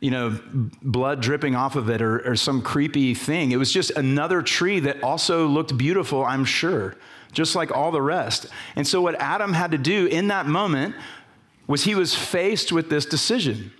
you 0.00 0.10
know, 0.10 0.38
blood 0.82 1.20
dripping 1.20 1.54
off 1.54 1.76
of 1.76 1.90
it 1.90 2.00
or, 2.00 2.30
or 2.30 2.36
some 2.36 2.62
creepy 2.62 3.14
thing. 3.14 3.52
It 3.52 3.56
was 3.56 3.72
just 3.72 3.90
another 3.92 4.42
tree 4.42 4.80
that 4.80 5.02
also 5.02 5.46
looked 5.46 5.76
beautiful, 5.76 6.24
I'm 6.24 6.44
sure, 6.44 6.96
just 7.32 7.54
like 7.54 7.70
all 7.70 7.90
the 7.90 8.02
rest. 8.02 8.46
And 8.76 8.86
so, 8.86 9.00
what 9.02 9.14
Adam 9.16 9.52
had 9.52 9.70
to 9.72 9.78
do 9.78 10.06
in 10.06 10.28
that 10.28 10.46
moment 10.46 10.94
was 11.66 11.84
he 11.84 11.94
was 11.94 12.14
faced 12.14 12.72
with 12.72 12.90
this 12.90 13.06
decision. 13.06 13.72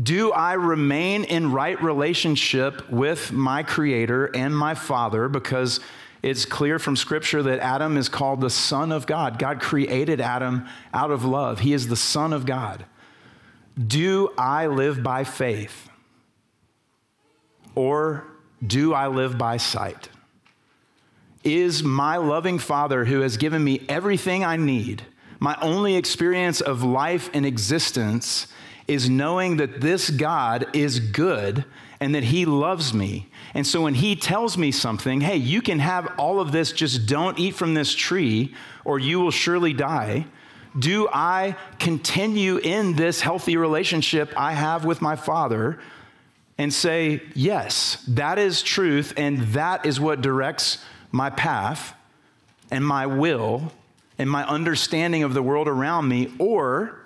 Do 0.00 0.32
I 0.32 0.54
remain 0.54 1.24
in 1.24 1.52
right 1.52 1.80
relationship 1.82 2.90
with 2.90 3.32
my 3.32 3.62
creator 3.62 4.26
and 4.26 4.56
my 4.56 4.74
father 4.74 5.28
because 5.28 5.80
it's 6.22 6.44
clear 6.44 6.78
from 6.78 6.96
Scripture 6.96 7.42
that 7.44 7.60
Adam 7.60 7.96
is 7.96 8.08
called 8.08 8.40
the 8.40 8.50
Son 8.50 8.90
of 8.90 9.06
God. 9.06 9.38
God 9.38 9.60
created 9.60 10.20
Adam 10.20 10.66
out 10.92 11.10
of 11.10 11.24
love, 11.24 11.60
he 11.60 11.72
is 11.72 11.88
the 11.88 11.96
Son 11.96 12.32
of 12.32 12.44
God. 12.44 12.84
Do 13.84 14.32
I 14.36 14.66
live 14.66 15.02
by 15.02 15.24
faith? 15.24 15.88
Or 17.74 18.24
do 18.66 18.92
I 18.94 19.06
live 19.06 19.38
by 19.38 19.58
sight? 19.58 20.08
Is 21.44 21.82
my 21.82 22.16
loving 22.16 22.58
Father, 22.58 23.04
who 23.04 23.20
has 23.20 23.36
given 23.36 23.62
me 23.62 23.84
everything 23.88 24.44
I 24.44 24.56
need, 24.56 25.04
my 25.38 25.56
only 25.60 25.94
experience 25.94 26.60
of 26.60 26.82
life 26.82 27.30
and 27.34 27.46
existence, 27.46 28.48
is 28.88 29.10
knowing 29.10 29.56
that 29.56 29.80
this 29.80 30.10
God 30.10 30.66
is 30.72 31.00
good 31.00 31.64
and 32.00 32.14
that 32.14 32.24
he 32.24 32.44
loves 32.44 32.92
me. 32.92 33.28
And 33.54 33.66
so 33.66 33.82
when 33.82 33.94
he 33.94 34.16
tells 34.16 34.58
me 34.58 34.70
something, 34.70 35.20
hey, 35.22 35.36
you 35.36 35.62
can 35.62 35.78
have 35.78 36.12
all 36.18 36.40
of 36.40 36.52
this, 36.52 36.72
just 36.72 37.06
don't 37.06 37.38
eat 37.38 37.54
from 37.54 37.74
this 37.74 37.94
tree 37.94 38.54
or 38.84 38.98
you 38.98 39.20
will 39.20 39.30
surely 39.30 39.72
die. 39.72 40.26
Do 40.78 41.08
I 41.10 41.56
continue 41.78 42.58
in 42.58 42.96
this 42.96 43.22
healthy 43.22 43.56
relationship 43.56 44.32
I 44.36 44.52
have 44.52 44.84
with 44.84 45.00
my 45.00 45.16
father 45.16 45.80
and 46.58 46.72
say, 46.72 47.22
yes, 47.34 48.04
that 48.08 48.38
is 48.38 48.62
truth 48.62 49.14
and 49.16 49.38
that 49.48 49.86
is 49.86 49.98
what 49.98 50.20
directs 50.20 50.84
my 51.12 51.30
path 51.30 51.94
and 52.70 52.86
my 52.86 53.06
will 53.06 53.72
and 54.18 54.30
my 54.30 54.46
understanding 54.46 55.22
of 55.22 55.32
the 55.32 55.42
world 55.42 55.66
around 55.66 56.08
me? 56.08 56.32
Or 56.38 57.05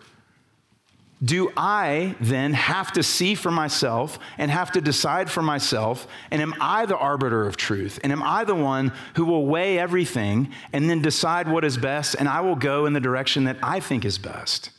do 1.23 1.53
I 1.55 2.15
then 2.19 2.55
have 2.55 2.93
to 2.93 3.03
see 3.03 3.35
for 3.35 3.51
myself 3.51 4.19
and 4.39 4.51
have 4.51 4.73
to 4.73 4.81
decide 4.81 5.31
for 5.31 5.43
myself? 5.43 6.07
And 6.31 6.41
am 6.41 6.55
I 6.61 6.87
the 6.87 6.97
arbiter 6.97 7.47
of 7.47 7.59
truth? 7.59 8.01
And 8.03 8.11
am 8.11 8.23
I 8.23 8.45
the 8.45 8.55
one 8.55 8.93
who 9.17 9.27
will 9.27 9.45
weigh 9.45 9.79
everything 9.79 10.51
and 10.73 10.89
then 10.89 11.03
decide 11.03 11.47
what 11.47 11.65
is 11.65 11.77
best? 11.77 12.17
And 12.19 12.27
I 12.27 12.41
will 12.41 12.57
go 12.57 12.87
in 12.87 12.95
the 12.95 13.01
direction 13.01 13.45
that 13.45 13.59
I 13.63 13.81
think 13.81 14.07
is 14.07 14.17
best. 14.17 14.71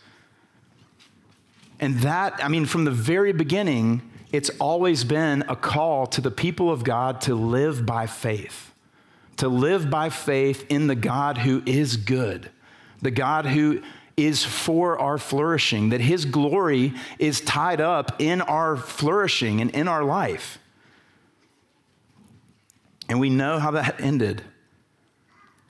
And 1.80 2.00
that, 2.00 2.44
I 2.44 2.48
mean, 2.48 2.66
from 2.66 2.86
the 2.86 2.92
very 2.92 3.34
beginning, 3.34 4.02
it's 4.32 4.50
always 4.60 5.04
been 5.04 5.44
a 5.48 5.56
call 5.56 6.08
to 6.08 6.22
the 6.22 6.32
people 6.32 6.72
of 6.72 6.84
God 6.84 7.22
to 7.22 7.36
live 7.36 7.86
by 7.86 8.08
faith, 8.08 8.72
to 9.38 9.48
live 9.48 9.92
by 9.92 10.10
faith 10.10 10.66
in 10.70 10.88
the 10.88 10.96
God 10.96 11.40
who 11.40 11.62
is 11.68 11.98
good, 11.98 12.50
the 13.02 13.12
God 13.12 13.46
who 13.46 13.82
is 14.26 14.44
for 14.44 15.00
our 15.00 15.18
flourishing, 15.18 15.90
that 15.90 16.02
His 16.02 16.26
glory 16.26 16.94
is 17.20 17.42
tied 17.42 17.82
up 17.82 18.20
in 18.20 18.42
our 18.42 18.76
flourishing 18.76 19.62
and 19.62 19.72
in 19.72 19.88
our 19.88 20.04
life. 20.04 20.60
And 23.10 23.20
we 23.20 23.30
know 23.30 23.60
how 23.60 23.72
that 23.72 24.00
ended. 24.00 24.44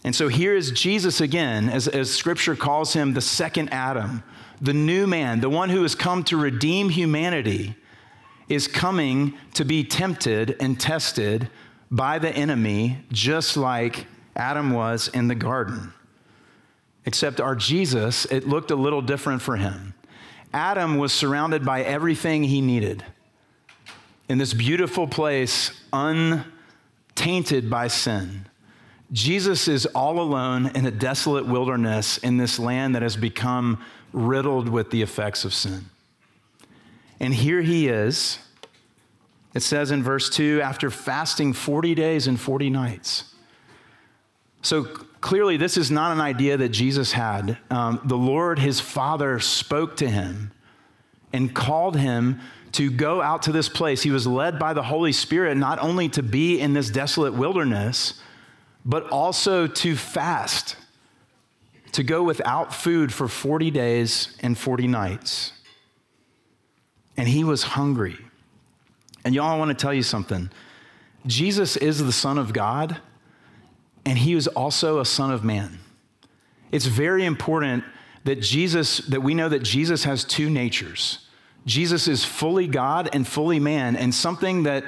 And 0.03 0.15
so 0.15 0.27
here 0.27 0.55
is 0.55 0.72
Jesus 0.72 1.22
again, 1.22 1.70
as, 1.70 1.88
as 1.88 2.13
Scripture 2.13 2.55
calls 2.55 2.93
him 2.93 3.13
the 3.13 3.22
second 3.22 3.70
Adam, 3.70 4.24
the 4.60 4.74
new 4.74 5.08
man, 5.08 5.41
the 5.41 5.50
one 5.50 5.70
who 5.70 5.81
has 5.84 5.96
come 5.96 6.24
to 6.25 6.38
redeem 6.38 6.89
humanity, 6.89 7.75
is 8.48 8.67
coming 8.67 9.38
to 9.53 9.63
be 9.63 9.84
tempted 9.84 10.55
and 10.60 10.79
tested 10.79 11.50
by 11.89 12.20
the 12.20 12.29
enemy, 12.36 12.98
just 13.12 13.58
like 13.58 14.08
Adam 14.36 14.72
was 14.72 15.08
in 15.10 15.27
the 15.27 15.36
garden. 15.36 15.93
Except 17.05 17.41
our 17.41 17.55
Jesus, 17.55 18.25
it 18.25 18.48
looked 18.48 18.72
a 18.72 18.75
little 18.75 19.01
different 19.01 19.41
for 19.41 19.55
him. 19.55 19.93
Adam 20.53 20.98
was 20.98 21.13
surrounded 21.13 21.65
by 21.65 21.81
everything 21.81 22.43
he 22.43 22.62
needed 22.62 23.03
in 24.31 24.38
this 24.38 24.53
beautiful 24.53 25.08
place, 25.08 25.72
untainted 25.91 27.70
by 27.70 27.88
sin. 27.88 28.48
Jesus 29.12 29.67
is 29.67 29.86
all 29.88 30.22
alone 30.22 30.67
in 30.67 30.86
a 30.86 30.91
desolate 30.91 31.46
wilderness 31.46 32.17
in 32.20 32.38
this 32.38 32.58
land 32.58 32.96
that 32.96 33.01
has 33.01 33.17
become 33.17 33.84
riddled 34.13 34.70
with 34.70 34.89
the 34.89 35.01
effects 35.01 35.43
of 35.43 35.53
sin. 35.53 35.86
And 37.20 37.34
here 37.34 37.62
he 37.62 37.89
is. 37.89 38.39
It 39.53 39.63
says 39.63 39.91
in 39.91 40.01
verse 40.01 40.29
2 40.29 40.62
after 40.62 40.89
fasting 40.89 41.51
40 41.51 41.93
days 41.93 42.27
and 42.27 42.39
40 42.39 42.70
nights. 42.70 43.30
So 44.62 44.84
clearly, 44.84 45.58
this 45.58 45.77
is 45.77 45.89
not 45.89 46.12
an 46.12 46.22
idea 46.22 46.58
that 46.58 46.70
Jesus 46.70 47.12
had. 47.12 47.58
Um, 47.70 48.01
the 48.06 48.18
Lord, 48.18 48.60
his 48.60 48.80
Father, 48.80 49.39
spoke 49.39 49.98
to 49.98 50.10
him 50.10 50.51
and 51.34 51.53
called 51.53 51.98
him 51.98 52.39
to 52.74 52.89
go 52.89 53.22
out 53.22 53.44
to 53.44 53.51
this 53.51 53.70
place. 53.70 54.01
He 54.01 54.12
was 54.12 54.27
led 54.27 54.60
by 54.60 54.74
the 54.74 54.84
Holy 54.84 55.12
Spirit 55.12 55.58
not 55.58 55.80
only 55.80 56.10
to 56.10 56.24
be 56.24 56.60
in 56.60 56.74
this 56.74 56.89
desolate 56.89 57.34
wilderness, 57.34 58.22
but 58.86 59.08
also 59.10 59.68
to 59.68 59.96
fast, 59.96 60.75
to 61.91 62.03
go 62.03 62.24
without 62.24 62.74
food 62.74 63.13
for 63.13 63.27
40 63.27 63.72
days 63.72 64.36
and 64.41 64.58
40 64.58 64.88
nights. 64.88 65.53
And 67.18 67.27
he 67.27 67.44
was 67.44 67.63
hungry. 67.63 68.18
And 69.24 69.36
y'all, 69.36 69.53
I 69.53 69.58
want 69.58 69.70
to 69.70 69.82
tell 69.82 69.94
you 69.94 70.03
something. 70.03 70.50
Jesus 71.27 71.77
is 71.77 72.03
the 72.03 72.12
Son 72.12 72.38
of 72.38 72.53
God 72.53 73.00
and 74.05 74.17
he 74.17 74.36
was 74.36 74.48
also 74.48 75.00
a 75.00 75.05
son 75.05 75.31
of 75.31 75.43
man. 75.43 75.79
It's 76.72 76.86
very 76.86 77.25
important 77.25 77.84
that 78.24 78.41
Jesus, 78.41 78.98
that 78.98 79.22
we 79.22 79.34
know 79.34 79.50
that 79.50 79.63
Jesus 79.63 80.03
has 80.03 80.24
two 80.24 80.50
natures. 80.50 81.27
Jesus 81.65 82.08
is 82.08 82.24
fully 82.24 82.67
God 82.67 83.10
and 83.13 83.27
fully 83.27 83.60
man, 83.60 83.96
and 83.96 84.13
something 84.13 84.63
that 84.63 84.84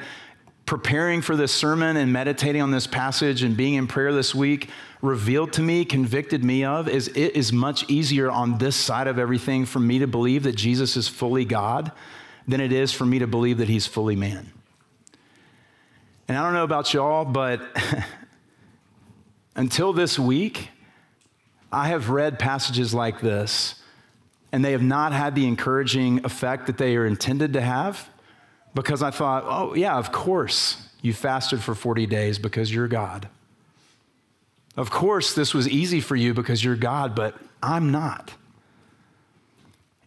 preparing 0.65 1.21
for 1.21 1.35
this 1.35 1.51
sermon 1.51 1.97
and 1.97 2.13
meditating 2.13 2.61
on 2.61 2.71
this 2.71 2.87
passage 2.87 3.43
and 3.43 3.57
being 3.57 3.73
in 3.73 3.85
prayer 3.85 4.13
this 4.13 4.33
week 4.33 4.69
revealed 5.01 5.51
to 5.53 5.61
me, 5.61 5.83
convicted 5.83 6.43
me 6.43 6.63
of, 6.63 6.87
is 6.87 7.09
it 7.09 7.35
is 7.35 7.51
much 7.51 7.89
easier 7.89 8.31
on 8.31 8.57
this 8.57 8.75
side 8.75 9.07
of 9.07 9.19
everything 9.19 9.65
for 9.65 9.79
me 9.79 9.99
to 9.99 10.07
believe 10.07 10.43
that 10.43 10.55
Jesus 10.55 10.95
is 10.95 11.07
fully 11.07 11.43
God 11.43 11.91
than 12.47 12.61
it 12.61 12.71
is 12.71 12.93
for 12.93 13.05
me 13.05 13.19
to 13.19 13.27
believe 13.27 13.57
that 13.57 13.67
he's 13.67 13.85
fully 13.85 14.15
man. 14.15 14.51
And 16.27 16.37
I 16.37 16.43
don't 16.43 16.53
know 16.53 16.63
about 16.63 16.93
y'all, 16.93 17.25
but 17.25 17.61
Until 19.55 19.93
this 19.93 20.17
week, 20.17 20.69
I 21.71 21.87
have 21.87 22.09
read 22.09 22.39
passages 22.39 22.93
like 22.93 23.21
this, 23.21 23.75
and 24.51 24.63
they 24.63 24.71
have 24.71 24.83
not 24.83 25.11
had 25.11 25.35
the 25.35 25.47
encouraging 25.47 26.25
effect 26.25 26.67
that 26.67 26.77
they 26.77 26.95
are 26.95 27.05
intended 27.05 27.53
to 27.53 27.61
have 27.61 28.09
because 28.73 29.03
I 29.03 29.11
thought, 29.11 29.43
oh, 29.45 29.75
yeah, 29.75 29.97
of 29.97 30.11
course 30.11 30.89
you 31.01 31.13
fasted 31.13 31.61
for 31.61 31.75
40 31.75 32.05
days 32.05 32.39
because 32.39 32.73
you're 32.73 32.87
God. 32.87 33.27
Of 34.75 34.89
course, 34.89 35.35
this 35.35 35.53
was 35.53 35.69
easy 35.69 36.01
for 36.01 36.15
you 36.15 36.33
because 36.33 36.63
you're 36.63 36.75
God, 36.75 37.13
but 37.13 37.35
I'm 37.61 37.91
not. 37.91 38.33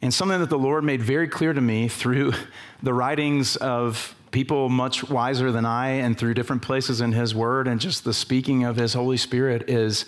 And 0.02 0.12
something 0.12 0.40
that 0.40 0.50
the 0.50 0.58
Lord 0.58 0.84
made 0.84 1.02
very 1.02 1.28
clear 1.28 1.52
to 1.52 1.60
me 1.60 1.88
through 1.88 2.32
the 2.82 2.92
writings 2.92 3.56
of 3.56 4.14
people 4.36 4.68
much 4.68 5.08
wiser 5.08 5.50
than 5.50 5.64
I 5.64 5.92
and 5.92 6.18
through 6.18 6.34
different 6.34 6.60
places 6.60 7.00
in 7.00 7.12
His 7.12 7.34
Word 7.34 7.66
and 7.66 7.80
just 7.80 8.04
the 8.04 8.12
speaking 8.12 8.64
of 8.64 8.76
His 8.76 8.92
Holy 8.92 9.16
Spirit 9.16 9.70
is 9.70 10.04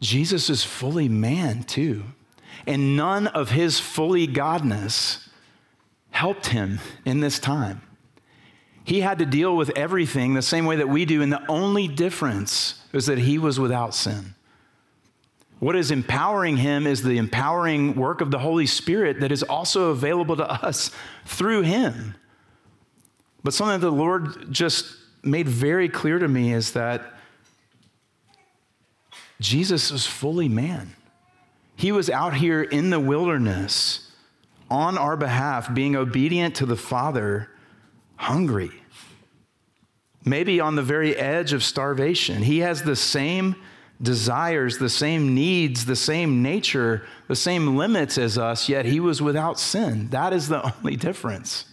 Jesus 0.00 0.48
is 0.48 0.62
fully 0.62 1.08
man 1.08 1.64
too. 1.64 2.04
And 2.68 2.96
none 2.96 3.26
of 3.26 3.50
His 3.50 3.80
fully 3.80 4.28
Godness 4.28 5.26
helped 6.10 6.46
Him 6.46 6.78
in 7.04 7.18
this 7.18 7.40
time. 7.40 7.82
He 8.84 9.00
had 9.00 9.18
to 9.18 9.26
deal 9.26 9.56
with 9.56 9.76
everything 9.76 10.34
the 10.34 10.40
same 10.40 10.64
way 10.64 10.76
that 10.76 10.88
we 10.88 11.04
do, 11.04 11.20
and 11.20 11.32
the 11.32 11.44
only 11.50 11.88
difference 11.88 12.80
was 12.92 13.06
that 13.06 13.18
He 13.18 13.38
was 13.38 13.58
without 13.58 13.92
sin. 13.92 14.36
What 15.58 15.74
is 15.74 15.90
empowering 15.90 16.58
him 16.58 16.86
is 16.86 17.02
the 17.02 17.18
empowering 17.18 17.96
work 17.96 18.20
of 18.20 18.30
the 18.30 18.38
Holy 18.38 18.66
Spirit 18.66 19.18
that 19.18 19.32
is 19.32 19.42
also 19.42 19.90
available 19.90 20.36
to 20.36 20.48
us 20.48 20.92
through 21.24 21.62
him. 21.62 22.14
But 23.42 23.54
something 23.54 23.80
that 23.80 23.86
the 23.86 23.92
Lord 23.92 24.52
just 24.52 24.96
made 25.22 25.48
very 25.48 25.88
clear 25.88 26.18
to 26.18 26.28
me 26.28 26.52
is 26.52 26.72
that 26.72 27.14
Jesus 29.40 29.90
was 29.90 30.06
fully 30.06 30.48
man. 30.48 30.94
He 31.76 31.92
was 31.92 32.10
out 32.10 32.34
here 32.34 32.62
in 32.62 32.90
the 32.90 32.98
wilderness 32.98 34.10
on 34.70 34.98
our 34.98 35.16
behalf, 35.16 35.72
being 35.72 35.94
obedient 35.96 36.56
to 36.56 36.66
the 36.66 36.76
Father, 36.76 37.48
hungry, 38.16 38.72
maybe 40.24 40.60
on 40.60 40.74
the 40.74 40.82
very 40.82 41.16
edge 41.16 41.52
of 41.52 41.62
starvation. 41.62 42.42
He 42.42 42.58
has 42.58 42.82
the 42.82 42.96
same 42.96 43.54
desires, 44.02 44.78
the 44.78 44.88
same 44.88 45.34
needs, 45.34 45.84
the 45.84 45.96
same 45.96 46.42
nature, 46.42 47.06
the 47.28 47.36
same 47.36 47.76
limits 47.76 48.18
as 48.18 48.38
us, 48.38 48.68
yet 48.68 48.84
he 48.84 49.00
was 49.00 49.22
without 49.22 49.58
sin. 49.58 50.08
That 50.10 50.32
is 50.32 50.48
the 50.48 50.74
only 50.78 50.96
difference. 50.96 51.64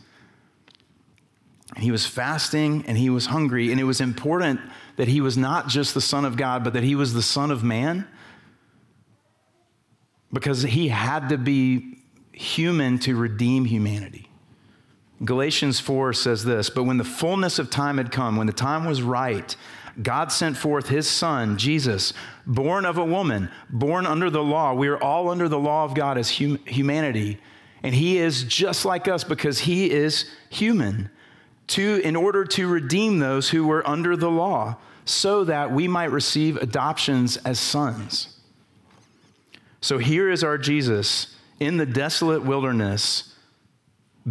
He 1.78 1.92
was 1.92 2.06
fasting 2.06 2.86
and 2.88 2.98
he 2.98 3.10
was 3.10 3.28
hungry, 3.28 3.72
and 3.72 3.80
it 3.80 3.84
was 3.84 4.00
important 4.00 4.62
that 4.96 5.08
he 5.08 5.22
was 5.22 5.38
not 5.38 5.68
just 5.68 5.94
the 5.94 6.02
Son 6.02 6.26
of 6.26 6.38
God, 6.38 6.64
but 6.64 6.74
that 6.74 6.84
he 6.84 6.96
was 6.96 7.14
the 7.14 7.22
Son 7.22 7.52
of 7.52 7.64
Man 7.64 8.08
because 10.32 10.64
he 10.64 10.90
had 10.90 11.30
to 11.30 11.38
be 11.38 12.00
human 12.32 13.00
to 13.00 13.16
redeem 13.16 13.66
humanity. 13.66 14.30
Galatians 15.24 15.80
4 15.80 16.14
says 16.14 16.44
this 16.44 16.70
But 16.70 16.84
when 16.84 16.98
the 16.98 17.04
fullness 17.04 17.60
of 17.60 17.70
time 17.70 17.98
had 17.98 18.12
come, 18.12 18.36
when 18.36 18.48
the 18.48 18.54
time 18.54 18.86
was 18.86 19.02
right, 19.02 19.56
God 20.02 20.32
sent 20.32 20.58
forth 20.58 20.90
his 20.90 21.08
Son, 21.08 21.58
Jesus, 21.58 22.14
born 22.46 22.86
of 22.86 22.98
a 22.98 23.06
woman, 23.06 23.50
born 23.70 24.06
under 24.06 24.30
the 24.30 24.44
law. 24.44 24.74
We 24.74 24.90
are 24.90 25.02
all 25.02 25.30
under 25.30 25.48
the 25.48 25.60
law 25.60 25.86
of 25.86 25.94
God 25.94 26.18
as 26.18 26.38
hum- 26.38 26.60
humanity. 26.66 27.40
And 27.82 27.96
he 27.96 28.18
is 28.18 28.44
just 28.44 28.84
like 28.84 29.08
us 29.08 29.24
because 29.24 29.60
he 29.60 29.90
is 29.90 30.30
human 30.50 31.10
to, 31.68 32.02
in 32.04 32.16
order 32.16 32.46
to 32.46 32.68
redeem 32.68 33.20
those 33.20 33.50
who 33.50 33.66
were 33.66 33.88
under 33.88 34.16
the 34.16 34.30
law, 34.30 34.78
so 35.06 35.44
that 35.44 35.72
we 35.72 35.88
might 35.88 36.12
receive 36.12 36.58
adoptions 36.58 37.38
as 37.38 37.60
sons. 37.60 38.40
So 39.82 39.98
here 40.00 40.30
is 40.30 40.44
our 40.44 40.58
Jesus 40.58 41.36
in 41.60 41.78
the 41.78 41.86
desolate 41.86 42.44
wilderness, 42.44 43.36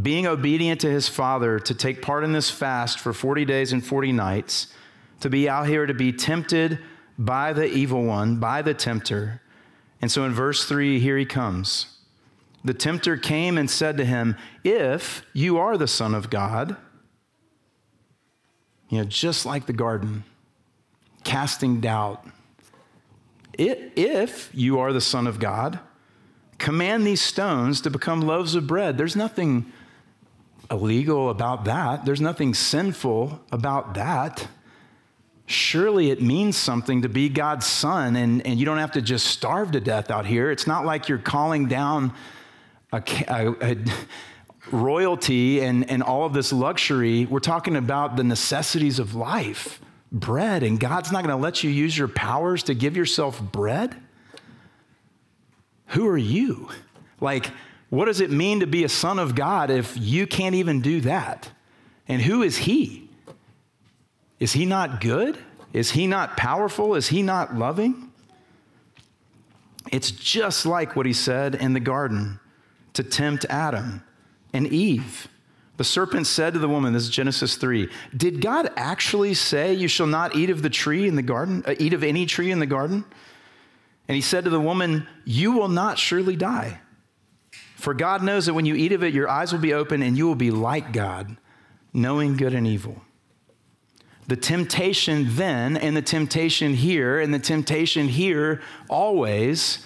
being 0.00 0.26
obedient 0.26 0.80
to 0.80 0.90
his 0.90 1.08
father, 1.08 1.60
to 1.60 1.74
take 1.74 2.02
part 2.02 2.24
in 2.24 2.32
this 2.32 2.50
fast 2.50 2.98
for 2.98 3.12
40 3.12 3.44
days 3.44 3.72
and 3.72 3.84
40 3.84 4.12
nights, 4.12 4.74
to 5.20 5.30
be 5.30 5.48
out 5.48 5.68
here 5.68 5.86
to 5.86 5.94
be 5.94 6.12
tempted 6.12 6.80
by 7.16 7.52
the 7.52 7.66
evil 7.66 8.02
one, 8.02 8.36
by 8.40 8.62
the 8.62 8.74
tempter. 8.74 9.40
And 10.02 10.10
so 10.10 10.24
in 10.24 10.32
verse 10.32 10.64
3, 10.64 10.98
here 10.98 11.16
he 11.16 11.24
comes. 11.24 11.86
The 12.64 12.74
tempter 12.74 13.16
came 13.16 13.56
and 13.56 13.70
said 13.70 13.96
to 13.98 14.04
him, 14.04 14.36
If 14.64 15.24
you 15.32 15.58
are 15.58 15.78
the 15.78 15.86
Son 15.86 16.14
of 16.14 16.30
God, 16.30 16.76
you 18.94 19.00
know, 19.00 19.06
just 19.06 19.44
like 19.44 19.66
the 19.66 19.72
garden, 19.72 20.22
casting 21.24 21.80
doubt. 21.80 22.24
If 23.58 24.50
you 24.52 24.78
are 24.78 24.92
the 24.92 25.00
Son 25.00 25.26
of 25.26 25.40
God, 25.40 25.80
command 26.58 27.04
these 27.04 27.20
stones 27.20 27.80
to 27.80 27.90
become 27.90 28.20
loaves 28.20 28.54
of 28.54 28.66
bread. 28.68 28.96
There's 28.96 29.16
nothing 29.16 29.72
illegal 30.70 31.28
about 31.28 31.64
that, 31.64 32.04
there's 32.04 32.20
nothing 32.20 32.54
sinful 32.54 33.40
about 33.50 33.94
that. 33.94 34.46
Surely 35.46 36.10
it 36.10 36.22
means 36.22 36.56
something 36.56 37.02
to 37.02 37.08
be 37.08 37.28
God's 37.28 37.66
son, 37.66 38.16
and, 38.16 38.46
and 38.46 38.58
you 38.58 38.64
don't 38.64 38.78
have 38.78 38.92
to 38.92 39.02
just 39.02 39.26
starve 39.26 39.72
to 39.72 39.80
death 39.80 40.10
out 40.10 40.24
here. 40.24 40.50
It's 40.50 40.66
not 40.66 40.86
like 40.86 41.08
you're 41.08 41.18
calling 41.18 41.66
down 41.66 42.14
a, 42.92 43.02
a, 43.28 43.72
a 43.72 43.76
royalty 44.70 45.60
and, 45.60 45.88
and 45.90 46.02
all 46.02 46.24
of 46.24 46.32
this 46.32 46.52
luxury. 46.52 47.26
We're 47.26 47.40
talking 47.40 47.76
about 47.76 48.16
the 48.16 48.24
necessities 48.24 48.98
of 48.98 49.14
life 49.14 49.80
bread, 50.14 50.62
and 50.62 50.78
God's 50.78 51.10
not 51.10 51.24
going 51.24 51.36
to 51.36 51.42
let 51.42 51.64
you 51.64 51.70
use 51.70 51.98
your 51.98 52.08
powers 52.08 52.62
to 52.64 52.74
give 52.74 52.96
yourself 52.96 53.42
bread? 53.42 53.96
Who 55.88 56.06
are 56.06 56.16
you? 56.16 56.70
Like, 57.20 57.50
what 57.90 58.06
does 58.06 58.20
it 58.20 58.30
mean 58.30 58.60
to 58.60 58.66
be 58.66 58.84
a 58.84 58.88
son 58.88 59.18
of 59.18 59.34
God 59.34 59.70
if 59.70 59.96
you 59.96 60.26
can't 60.26 60.54
even 60.54 60.80
do 60.80 61.00
that? 61.02 61.50
And 62.08 62.22
who 62.22 62.42
is 62.42 62.58
he? 62.58 63.10
Is 64.38 64.52
he 64.52 64.66
not 64.66 65.00
good? 65.00 65.36
Is 65.72 65.90
he 65.90 66.06
not 66.06 66.36
powerful? 66.36 66.94
Is 66.94 67.08
he 67.08 67.22
not 67.22 67.56
loving? 67.56 68.12
It's 69.90 70.10
just 70.10 70.64
like 70.64 70.96
what 70.96 71.06
he 71.06 71.12
said 71.12 71.54
in 71.56 71.72
the 71.72 71.80
garden 71.80 72.40
to 72.94 73.02
tempt 73.02 73.44
Adam 73.48 74.02
and 74.54 74.66
Eve. 74.68 75.28
The 75.76 75.84
serpent 75.84 76.28
said 76.28 76.54
to 76.54 76.60
the 76.60 76.68
woman, 76.68 76.92
this 76.92 77.02
is 77.02 77.10
Genesis 77.10 77.56
3, 77.56 77.90
did 78.16 78.40
God 78.40 78.70
actually 78.76 79.34
say, 79.34 79.74
You 79.74 79.88
shall 79.88 80.06
not 80.06 80.36
eat 80.36 80.48
of 80.48 80.62
the 80.62 80.70
tree 80.70 81.08
in 81.08 81.16
the 81.16 81.22
garden, 81.22 81.64
uh, 81.66 81.74
eat 81.78 81.92
of 81.92 82.04
any 82.04 82.24
tree 82.26 82.52
in 82.52 82.60
the 82.60 82.66
garden? 82.66 83.04
And 84.06 84.14
he 84.14 84.20
said 84.22 84.44
to 84.44 84.50
the 84.50 84.60
woman, 84.60 85.06
You 85.24 85.52
will 85.52 85.68
not 85.68 85.98
surely 85.98 86.36
die. 86.36 86.80
For 87.76 87.92
God 87.92 88.22
knows 88.22 88.46
that 88.46 88.54
when 88.54 88.66
you 88.66 88.76
eat 88.76 88.92
of 88.92 89.02
it, 89.02 89.12
your 89.12 89.28
eyes 89.28 89.52
will 89.52 89.60
be 89.60 89.74
open 89.74 90.00
and 90.00 90.16
you 90.16 90.26
will 90.26 90.36
be 90.36 90.52
like 90.52 90.92
God, 90.92 91.36
knowing 91.92 92.36
good 92.36 92.54
and 92.54 92.66
evil. 92.66 93.02
The 94.26 94.36
temptation 94.36 95.26
then, 95.30 95.76
and 95.76 95.94
the 95.94 96.02
temptation 96.02 96.74
here, 96.74 97.20
and 97.20 97.34
the 97.34 97.38
temptation 97.38 98.08
here 98.08 98.62
always 98.88 99.84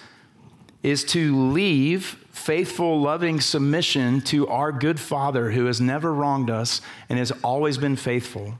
is 0.81 1.03
to 1.05 1.35
leave 1.51 2.25
faithful, 2.39 3.01
loving 3.01 3.41
submission 3.41 4.21
to 4.21 4.47
our 4.47 4.71
good 4.71 4.99
Father 4.99 5.51
who 5.51 5.65
has 5.65 5.81
never 5.81 6.13
wronged 6.13 6.49
us 6.49 6.81
and 7.09 7.19
has 7.19 7.31
always 7.43 7.77
been 7.77 7.95
faithful, 7.95 8.57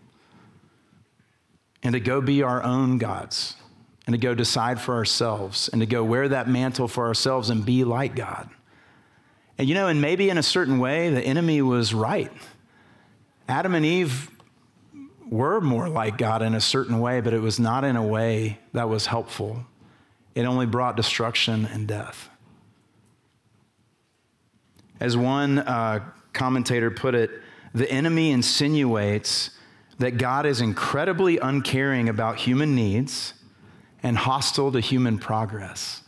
and 1.81 1.93
to 1.93 2.00
go 2.00 2.19
be 2.19 2.43
our 2.43 2.62
own 2.62 2.98
gods, 2.98 3.55
and 4.05 4.13
to 4.13 4.19
go 4.19 4.36
decide 4.36 4.81
for 4.81 4.95
ourselves, 4.95 5.69
and 5.69 5.81
to 5.81 5.86
go 5.86 6.03
wear 6.03 6.27
that 6.27 6.48
mantle 6.48 6.88
for 6.88 7.07
ourselves 7.07 7.50
and 7.50 7.65
be 7.65 7.83
like 7.83 8.15
God. 8.15 8.50
And 9.57 9.67
you 9.67 9.75
know, 9.75 9.88
and 9.88 10.01
maybe 10.01 10.29
in 10.29 10.38
a 10.38 10.43
certain 10.43 10.79
way, 10.79 11.09
the 11.09 11.21
enemy 11.21 11.62
was 11.62 11.93
right. 11.93 12.31
Adam 13.48 13.74
and 13.75 13.86
Eve 13.86 14.29
were 15.29 15.62
more 15.62 15.88
like 15.88 16.17
God 16.17 16.41
in 16.41 16.53
a 16.53 16.62
certain 16.62 17.00
way, 17.00 17.21
but 17.21 17.33
it 17.33 17.41
was 17.41 17.59
not 17.59 17.83
in 17.83 17.95
a 17.95 18.05
way 18.05 18.59
that 18.74 18.89
was 18.89 19.05
helpful. 19.05 19.65
It 20.36 20.43
only 20.43 20.65
brought 20.65 20.98
destruction 20.98 21.65
and 21.65 21.87
death. 21.87 22.29
As 25.00 25.16
one 25.16 25.59
uh, 25.59 26.03
commentator 26.33 26.92
put 26.92 27.16
it, 27.16 27.31
the 27.74 27.90
enemy 27.92 28.31
insinuates 28.31 29.51
that 30.00 30.18
God 30.18 30.46
is 30.46 30.62
incredibly 30.62 31.38
uncaring 31.38 32.09
about 32.09 32.38
human 32.38 32.75
needs 32.75 33.33
and 34.01 34.18
hostile 34.18 34.72
to 34.72 34.79
human 34.79 35.20
progress. 35.20 36.03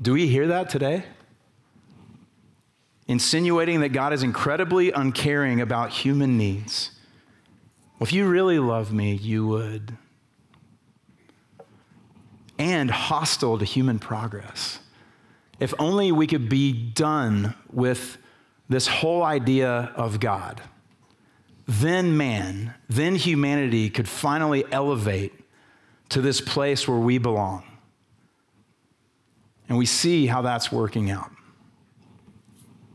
Do 0.00 0.12
we 0.12 0.28
hear 0.28 0.46
that 0.48 0.70
today? 0.70 1.04
Insinuating 3.08 3.80
that 3.80 3.90
God 3.90 4.12
is 4.12 4.22
incredibly 4.22 4.92
uncaring 4.92 5.60
about 5.60 5.90
human 5.90 6.36
needs. 6.36 6.90
Well, 7.98 8.06
if 8.06 8.12
you 8.12 8.26
really 8.26 8.58
love 8.58 8.92
me, 8.92 9.14
you 9.14 9.46
would. 9.46 9.96
And 12.58 12.90
hostile 12.90 13.58
to 13.58 13.64
human 13.64 13.98
progress. 13.98 14.80
If 15.58 15.72
only 15.78 16.12
we 16.12 16.26
could 16.26 16.48
be 16.48 16.72
done 16.72 17.54
with 17.72 18.18
this 18.68 18.86
whole 18.86 19.22
idea 19.22 19.92
of 19.96 20.20
God, 20.20 20.62
then 21.66 22.16
man, 22.16 22.74
then 22.88 23.16
humanity 23.16 23.90
could 23.90 24.08
finally 24.08 24.64
elevate 24.70 25.32
to 26.10 26.20
this 26.20 26.40
place 26.40 26.86
where 26.86 26.98
we 26.98 27.18
belong. 27.18 27.64
And 29.68 29.76
we 29.76 29.86
see 29.86 30.26
how 30.26 30.42
that's 30.42 30.70
working 30.70 31.10
out. 31.10 31.30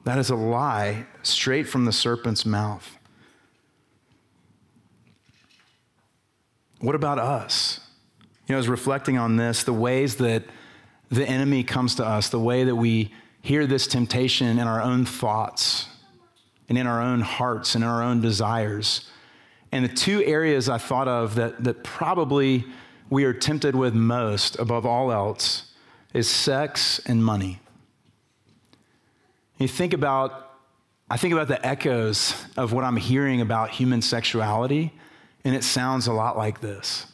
That 0.06 0.18
is 0.18 0.30
a 0.30 0.36
lie 0.36 1.06
straight 1.22 1.68
from 1.68 1.86
the 1.86 1.92
serpent's 1.92 2.46
mouth. 2.46 2.98
What 6.80 6.96
about 6.96 7.20
us? 7.20 7.80
You 8.48 8.54
know, 8.54 8.56
I 8.56 8.58
was 8.58 8.70
reflecting 8.70 9.18
on 9.18 9.36
this, 9.36 9.64
the 9.64 9.74
ways 9.74 10.16
that 10.16 10.44
the 11.12 11.28
enemy 11.28 11.64
comes 11.64 11.96
to 11.96 12.06
us, 12.06 12.30
the 12.30 12.40
way 12.40 12.64
that 12.64 12.76
we 12.76 13.14
hear 13.42 13.68
this 13.68 13.86
temptation 13.86 14.58
in 14.58 14.68
our 14.68 14.82
own 14.82 15.06
thoughts 15.06 15.88
and 16.70 16.78
in 16.78 16.88
our 16.88 17.02
own 17.02 17.20
hearts 17.20 17.76
and 17.76 17.84
in 17.84 17.90
our 17.90 18.02
own 18.02 18.22
desires. 18.22 19.10
And 19.74 19.84
the 19.84 19.94
two 19.94 20.24
areas 20.24 20.70
I 20.70 20.78
thought 20.78 21.10
of 21.10 21.36
that, 21.36 21.64
that 21.64 21.84
probably 21.84 22.66
we 23.10 23.26
are 23.26 23.34
tempted 23.34 23.76
with 23.76 23.94
most 23.94 24.58
above 24.58 24.86
all 24.86 25.12
else 25.12 25.74
is 26.14 26.30
sex 26.30 27.00
and 27.06 27.24
money. 27.24 27.60
You 29.58 29.68
think 29.68 29.94
about, 29.94 30.56
I 31.10 31.18
think 31.18 31.34
about 31.34 31.50
the 31.50 31.64
echoes 31.66 32.34
of 32.56 32.72
what 32.72 32.86
I'm 32.86 32.96
hearing 32.96 33.42
about 33.42 33.70
human 33.70 34.02
sexuality, 34.02 34.94
and 35.44 35.54
it 35.56 35.64
sounds 35.64 36.08
a 36.08 36.14
lot 36.14 36.38
like 36.38 36.62
this. 36.62 37.06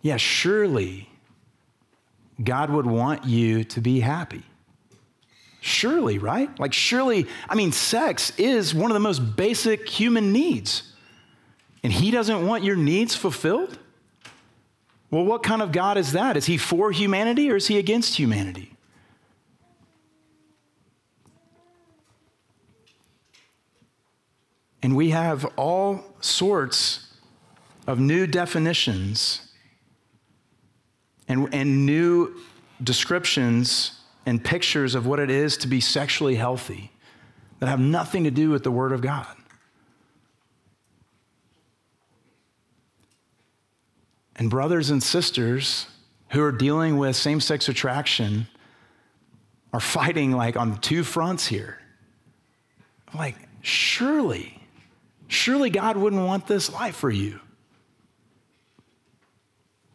Yeah, 0.00 0.16
surely 0.16 1.10
God 2.42 2.70
would 2.70 2.86
want 2.86 3.24
you 3.24 3.64
to 3.64 3.80
be 3.80 4.00
happy. 4.00 4.42
Surely, 5.60 6.18
right? 6.18 6.56
Like, 6.58 6.72
surely, 6.72 7.26
I 7.48 7.54
mean, 7.54 7.72
sex 7.72 8.32
is 8.38 8.74
one 8.74 8.90
of 8.90 8.94
the 8.94 9.00
most 9.00 9.36
basic 9.36 9.88
human 9.88 10.32
needs. 10.32 10.94
And 11.82 11.92
He 11.92 12.10
doesn't 12.10 12.46
want 12.46 12.64
your 12.64 12.76
needs 12.76 13.14
fulfilled? 13.14 13.78
Well, 15.10 15.24
what 15.24 15.42
kind 15.42 15.62
of 15.62 15.72
God 15.72 15.96
is 15.96 16.12
that? 16.12 16.36
Is 16.36 16.46
He 16.46 16.58
for 16.58 16.92
humanity 16.92 17.50
or 17.50 17.56
is 17.56 17.66
He 17.66 17.78
against 17.78 18.16
humanity? 18.16 18.72
And 24.80 24.94
we 24.94 25.10
have 25.10 25.44
all 25.56 26.04
sorts 26.20 27.12
of 27.86 27.98
new 27.98 28.26
definitions 28.26 29.47
and, 31.28 31.52
and 31.52 31.86
new 31.86 32.34
descriptions 32.82 34.00
and 34.26 34.42
pictures 34.42 34.94
of 34.94 35.06
what 35.06 35.18
it 35.18 35.30
is 35.30 35.56
to 35.58 35.66
be 35.66 35.80
sexually 35.80 36.36
healthy 36.36 36.90
that 37.60 37.66
have 37.66 37.80
nothing 37.80 38.24
to 38.24 38.30
do 38.30 38.50
with 38.50 38.64
the 38.64 38.70
Word 38.70 38.92
of 38.92 39.00
God. 39.00 39.26
And 44.36 44.48
brothers 44.48 44.90
and 44.90 45.02
sisters 45.02 45.86
who 46.30 46.42
are 46.42 46.52
dealing 46.52 46.96
with 46.96 47.16
same 47.16 47.40
sex 47.40 47.68
attraction 47.68 48.46
are 49.72 49.80
fighting 49.80 50.32
like 50.32 50.56
on 50.56 50.78
two 50.80 51.02
fronts 51.02 51.46
here. 51.46 51.78
Like, 53.14 53.34
surely, 53.62 54.62
surely 55.26 55.70
God 55.70 55.96
wouldn't 55.96 56.24
want 56.24 56.46
this 56.46 56.72
life 56.72 56.94
for 56.94 57.10
you 57.10 57.40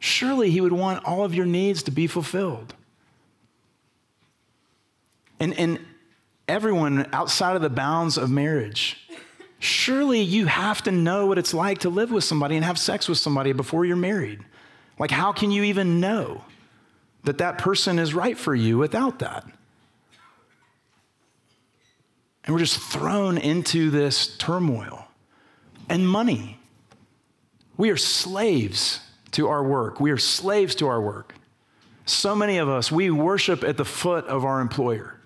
surely 0.04 0.52
He 0.52 0.60
would 0.60 0.74
want 0.74 1.06
all 1.06 1.24
of 1.24 1.34
your 1.34 1.46
needs 1.46 1.84
to 1.84 1.92
be 1.92 2.08
fulfilled. 2.08 2.74
And, 5.40 5.58
and 5.58 5.80
everyone 6.46 7.08
outside 7.14 7.56
of 7.56 7.62
the 7.62 7.70
bounds 7.70 8.18
of 8.18 8.30
marriage, 8.30 9.08
surely 9.60 10.22
you 10.22 10.48
have 10.48 10.84
to 10.84 10.92
know 10.92 11.28
what 11.28 11.38
it's 11.38 11.54
like 11.54 11.80
to 11.80 11.90
live 11.90 12.12
with 12.12 12.26
somebody 12.26 12.58
and 12.58 12.66
have 12.66 12.78
sex 12.78 13.08
with 13.08 13.18
somebody 13.18 13.54
before 13.54 13.86
you're 13.86 13.96
married. 13.96 14.42
Like, 15.00 15.10
how 15.10 15.32
can 15.32 15.52
you 15.52 15.64
even 15.64 16.02
know 16.02 16.44
that 17.24 17.38
that 17.38 17.58
person 17.58 17.98
is 17.98 18.14
right 18.14 18.38
for 18.38 18.54
you 18.54 18.78
without 18.78 19.20
that? 19.20 19.46
And 22.44 22.54
we're 22.54 22.60
just 22.60 22.80
thrown 22.80 23.38
into 23.38 23.90
this 23.90 24.36
turmoil 24.36 25.08
and 25.88 26.06
money. 26.06 26.60
We 27.78 27.90
are 27.90 27.96
slaves 27.96 29.00
to 29.34 29.48
our 29.50 29.64
work. 29.64 30.00
We 30.00 30.12
are 30.12 30.18
slaves 30.18 30.76
to 30.76 30.88
our 30.88 31.02
work. 31.02 31.36
So 32.06 32.36
many 32.36 32.58
of 32.58 32.68
us, 32.70 32.92
we 32.92 33.10
worship 33.10 33.64
at 33.64 33.78
the 33.78 33.86
foot 33.86 34.26
of 34.26 34.44
our 34.44 34.60
employer. 34.60 35.20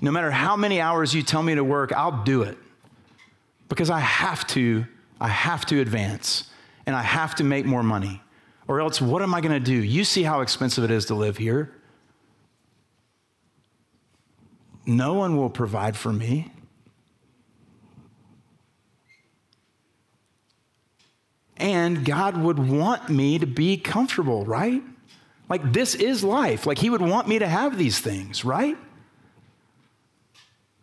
No 0.00 0.10
matter 0.10 0.30
how 0.30 0.56
many 0.56 0.80
hours 0.80 1.14
you 1.14 1.22
tell 1.22 1.42
me 1.42 1.54
to 1.54 1.64
work, 1.64 1.92
I'll 1.92 2.24
do 2.24 2.42
it 2.42 2.58
because 3.68 3.90
I 3.90 4.00
have 4.00 4.46
to, 4.48 4.86
I 5.20 5.28
have 5.28 5.66
to 5.66 5.80
advance 5.80 6.50
and 6.86 6.94
I 6.94 7.02
have 7.02 7.34
to 7.36 7.44
make 7.44 7.66
more 7.66 7.82
money. 7.82 8.22
Or 8.66 8.80
else, 8.80 9.00
what 9.00 9.22
am 9.22 9.34
I 9.34 9.40
going 9.40 9.52
to 9.52 9.60
do? 9.60 9.72
You 9.72 10.04
see 10.04 10.22
how 10.22 10.40
expensive 10.40 10.84
it 10.84 10.90
is 10.90 11.06
to 11.06 11.14
live 11.14 11.38
here. 11.38 11.72
No 14.84 15.14
one 15.14 15.36
will 15.36 15.50
provide 15.50 15.96
for 15.96 16.12
me. 16.12 16.52
And 21.58 22.04
God 22.04 22.36
would 22.36 22.58
want 22.58 23.08
me 23.08 23.38
to 23.38 23.46
be 23.46 23.76
comfortable, 23.76 24.44
right? 24.44 24.82
Like, 25.48 25.72
this 25.72 25.94
is 25.94 26.22
life. 26.22 26.66
Like, 26.66 26.78
He 26.78 26.90
would 26.90 27.02
want 27.02 27.26
me 27.28 27.38
to 27.38 27.48
have 27.48 27.76
these 27.76 27.98
things, 27.98 28.44
right? 28.44 28.76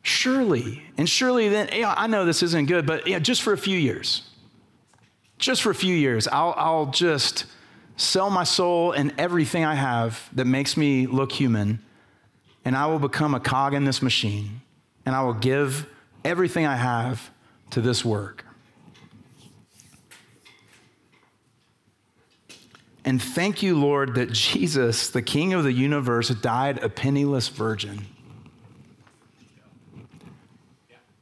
Surely, 0.02 0.84
and 0.98 1.10
surely 1.10 1.50
then, 1.50 1.68
I 1.84 2.06
know 2.06 2.26
this 2.26 2.44
isn't 2.44 2.68
good, 2.68 2.86
but 2.86 3.08
yeah, 3.08 3.18
just 3.18 3.42
for 3.42 3.54
a 3.54 3.58
few 3.58 3.78
years, 3.78 4.22
just 5.40 5.64
for 5.64 5.72
a 5.72 5.76
few 5.76 5.96
years, 5.96 6.28
I'll, 6.28 6.54
I'll 6.58 6.86
just 6.88 7.46
sell 7.98 8.30
my 8.30 8.44
soul 8.44 8.92
and 8.92 9.14
everything 9.18 9.66
I 9.66 9.74
have 9.74 10.30
that 10.34 10.46
makes 10.46 10.78
me 10.78 11.08
look 11.08 11.32
human, 11.32 11.80
and 12.64 12.76
I 12.76 12.86
will 12.86 13.00
become 13.00 13.34
a 13.34 13.40
cog 13.40 13.74
in 13.74 13.86
this 13.86 14.04
machine, 14.04 14.62
and 15.08 15.16
I 15.16 15.24
will 15.24 15.34
give 15.34 15.88
everything 16.24 16.68
I 16.68 16.76
have 16.76 17.32
to 17.72 17.82
this 17.82 18.06
work. 18.06 18.46
And 23.06 23.22
thank 23.22 23.62
you, 23.62 23.80
Lord, 23.80 24.16
that 24.16 24.32
Jesus, 24.32 25.12
the 25.12 25.22
King 25.22 25.54
of 25.54 25.64
the 25.64 25.72
universe, 25.72 26.30
died 26.30 26.84
a 26.84 26.90
penniless 26.90 27.50
virgin. 27.50 28.08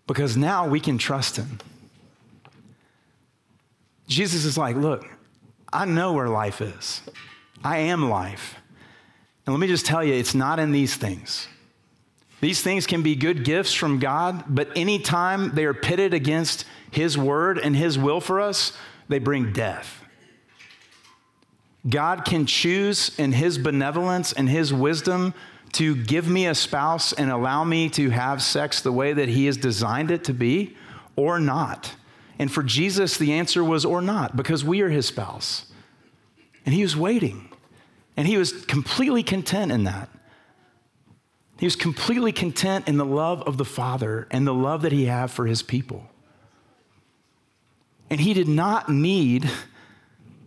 Because 0.08 0.38
now 0.38 0.66
we 0.66 0.80
can 0.80 0.98
trust 0.98 1.36
him. 1.36 1.60
Jesus 4.08 4.46
is 4.46 4.58
like, 4.58 4.78
look, 4.78 5.06
I 5.72 5.84
know 5.84 6.14
where 6.14 6.30
life 6.30 6.62
is. 6.62 7.02
I 7.64 7.80
am 7.80 8.10
life. 8.10 8.56
And 9.46 9.54
let 9.54 9.60
me 9.60 9.68
just 9.68 9.86
tell 9.86 10.04
you, 10.04 10.14
it's 10.14 10.36
not 10.36 10.60
in 10.60 10.72
these 10.72 10.96
things. 10.96 11.48
These 12.40 12.62
things 12.62 12.88
can 12.88 13.02
be 13.02 13.16
good 13.16 13.44
gifts 13.44 13.74
from 13.74 14.00
God, 14.00 14.44
but 14.48 14.70
anytime 14.76 15.56
they 15.56 15.66
are 15.66 15.74
pitted 15.74 16.14
against 16.14 16.66
His 16.92 17.18
word 17.18 17.58
and 17.58 17.76
His 17.76 17.98
will 17.98 18.22
for 18.22 18.40
us, 18.40 18.74
they 19.10 19.20
bring 19.20 19.52
death. 19.52 20.03
God 21.88 22.26
can 22.26 22.46
choose 22.46 23.18
in 23.18 23.34
His 23.34 23.58
benevolence 23.58 24.34
and 24.34 24.48
His 24.48 24.74
wisdom 24.74 25.34
to 25.74 25.96
give 25.96 26.28
me 26.28 26.48
a 26.48 26.56
spouse 26.56 27.14
and 27.14 27.30
allow 27.32 27.64
me 27.64 27.90
to 27.90 28.10
have 28.10 28.42
sex 28.42 28.82
the 28.82 28.92
way 28.92 29.14
that 29.14 29.30
He 29.30 29.48
has 29.48 29.58
designed 29.58 30.12
it 30.12 30.24
to 30.26 30.34
be, 30.34 30.78
or 31.16 31.40
not. 31.40 31.96
And 32.40 32.52
for 32.52 32.64
Jesus, 32.64 33.18
the 33.18 33.34
answer 33.34 33.64
was 33.64 33.86
or 33.86 34.02
not, 34.02 34.36
because 34.36 34.64
we 34.64 34.82
are 34.82 34.90
his 34.90 35.06
spouse. 35.06 35.68
And 36.66 36.74
he 36.74 36.82
was 36.82 36.96
waiting. 36.96 37.50
And 38.18 38.28
he 38.28 38.38
was 38.38 38.66
completely 38.66 39.24
content 39.24 39.72
in 39.72 39.84
that. 39.84 40.10
He 41.60 41.66
was 41.66 41.76
completely 41.76 42.32
content 42.32 42.88
in 42.88 42.98
the 42.98 43.06
love 43.06 43.42
of 43.44 43.58
the 43.58 43.66
Father 43.66 44.28
and 44.32 44.46
the 44.46 44.54
love 44.54 44.82
that 44.82 44.92
he 44.92 45.06
had 45.06 45.30
for 45.32 45.46
his 45.46 45.62
people. 45.62 46.10
And 48.10 48.20
he 48.20 48.34
did 48.34 48.48
not 48.48 48.90
need 48.90 49.50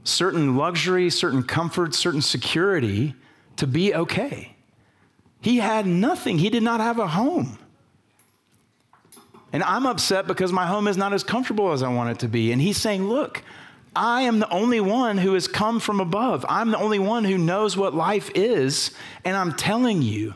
certain 0.06 0.56
luxury, 0.56 1.10
certain 1.10 1.42
comfort, 1.42 1.94
certain 1.94 2.22
security 2.22 3.14
to 3.56 3.66
be 3.66 3.94
okay. 3.94 4.54
He 5.40 5.58
had 5.58 5.86
nothing, 5.86 6.38
he 6.38 6.50
did 6.50 6.62
not 6.62 6.80
have 6.80 6.98
a 6.98 7.06
home. 7.06 7.58
And 9.52 9.62
I'm 9.62 9.86
upset 9.86 10.26
because 10.26 10.52
my 10.52 10.66
home 10.66 10.88
is 10.88 10.96
not 10.96 11.12
as 11.12 11.22
comfortable 11.22 11.72
as 11.72 11.82
I 11.82 11.88
want 11.88 12.10
it 12.10 12.18
to 12.20 12.28
be. 12.28 12.52
And 12.52 12.60
he's 12.60 12.76
saying, 12.76 13.08
Look, 13.08 13.42
I 13.94 14.22
am 14.22 14.38
the 14.38 14.50
only 14.50 14.80
one 14.80 15.16
who 15.16 15.34
has 15.34 15.48
come 15.48 15.80
from 15.80 16.00
above. 16.00 16.44
I'm 16.48 16.70
the 16.70 16.78
only 16.78 16.98
one 16.98 17.24
who 17.24 17.38
knows 17.38 17.76
what 17.76 17.94
life 17.94 18.30
is. 18.34 18.90
And 19.24 19.36
I'm 19.36 19.54
telling 19.54 20.02
you, 20.02 20.34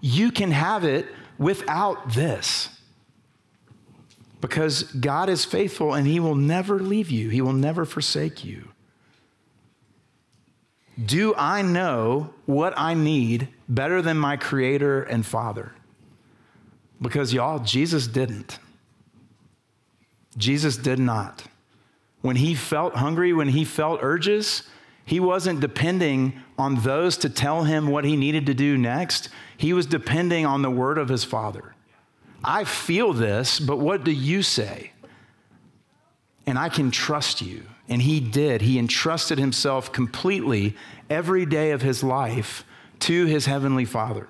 you 0.00 0.30
can 0.30 0.50
have 0.52 0.84
it 0.84 1.06
without 1.38 2.14
this. 2.14 2.70
Because 4.40 4.84
God 4.84 5.28
is 5.28 5.44
faithful 5.44 5.92
and 5.92 6.06
He 6.06 6.18
will 6.18 6.34
never 6.34 6.80
leave 6.80 7.10
you, 7.10 7.28
He 7.28 7.42
will 7.42 7.52
never 7.52 7.84
forsake 7.84 8.44
you. 8.44 8.68
Do 11.02 11.34
I 11.36 11.62
know 11.62 12.34
what 12.46 12.74
I 12.76 12.94
need 12.94 13.48
better 13.68 14.02
than 14.02 14.18
my 14.18 14.36
Creator 14.36 15.04
and 15.04 15.24
Father? 15.24 15.72
Because, 17.00 17.32
y'all, 17.32 17.58
Jesus 17.58 18.06
didn't. 18.06 18.58
Jesus 20.36 20.76
did 20.76 20.98
not. 20.98 21.44
When 22.20 22.36
he 22.36 22.54
felt 22.54 22.94
hungry, 22.96 23.32
when 23.32 23.48
he 23.48 23.64
felt 23.64 24.00
urges, 24.02 24.62
he 25.04 25.18
wasn't 25.18 25.60
depending 25.60 26.40
on 26.56 26.76
those 26.76 27.16
to 27.18 27.28
tell 27.28 27.64
him 27.64 27.88
what 27.88 28.04
he 28.04 28.16
needed 28.16 28.46
to 28.46 28.54
do 28.54 28.78
next. 28.78 29.28
He 29.56 29.72
was 29.72 29.86
depending 29.86 30.46
on 30.46 30.62
the 30.62 30.70
word 30.70 30.98
of 30.98 31.08
his 31.08 31.24
Father. 31.24 31.74
I 32.44 32.64
feel 32.64 33.12
this, 33.12 33.58
but 33.58 33.78
what 33.78 34.04
do 34.04 34.12
you 34.12 34.42
say? 34.42 34.92
And 36.46 36.58
I 36.58 36.68
can 36.68 36.90
trust 36.90 37.40
you. 37.40 37.64
And 37.88 38.02
he 38.02 38.20
did. 38.20 38.62
He 38.62 38.78
entrusted 38.78 39.38
himself 39.38 39.92
completely 39.92 40.76
every 41.10 41.44
day 41.44 41.72
of 41.72 41.82
his 41.82 42.02
life 42.02 42.64
to 43.00 43.26
his 43.26 43.46
heavenly 43.46 43.84
Father. 43.84 44.28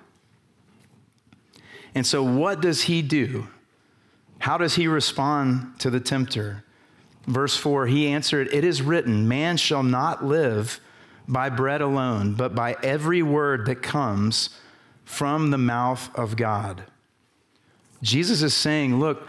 And 1.94 2.06
so, 2.06 2.22
what 2.22 2.60
does 2.60 2.82
he 2.82 3.02
do? 3.02 3.48
How 4.38 4.58
does 4.58 4.74
he 4.74 4.88
respond 4.88 5.78
to 5.80 5.90
the 5.90 6.00
tempter? 6.00 6.64
Verse 7.26 7.56
4 7.56 7.86
He 7.86 8.08
answered, 8.08 8.48
It 8.52 8.64
is 8.64 8.82
written, 8.82 9.28
Man 9.28 9.56
shall 9.56 9.82
not 9.82 10.24
live 10.24 10.80
by 11.28 11.48
bread 11.50 11.80
alone, 11.80 12.34
but 12.34 12.54
by 12.54 12.76
every 12.82 13.22
word 13.22 13.66
that 13.66 13.82
comes 13.82 14.50
from 15.04 15.50
the 15.50 15.58
mouth 15.58 16.10
of 16.16 16.36
God. 16.36 16.84
Jesus 18.02 18.42
is 18.42 18.54
saying, 18.54 18.98
Look, 18.98 19.28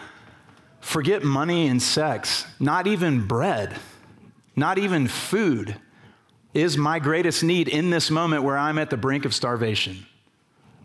forget 0.80 1.24
money 1.24 1.68
and 1.68 1.82
sex, 1.82 2.48
not 2.60 2.88
even 2.88 3.28
bread, 3.28 3.76
not 4.56 4.78
even 4.78 5.08
food 5.08 5.76
is 6.54 6.78
my 6.78 7.00
greatest 7.00 7.44
need 7.44 7.68
in 7.68 7.90
this 7.90 8.12
moment 8.12 8.44
where 8.44 8.58
I'm 8.58 8.78
at 8.78 8.90
the 8.90 8.98
brink 8.98 9.26
of 9.26 9.34
starvation. 9.34 10.06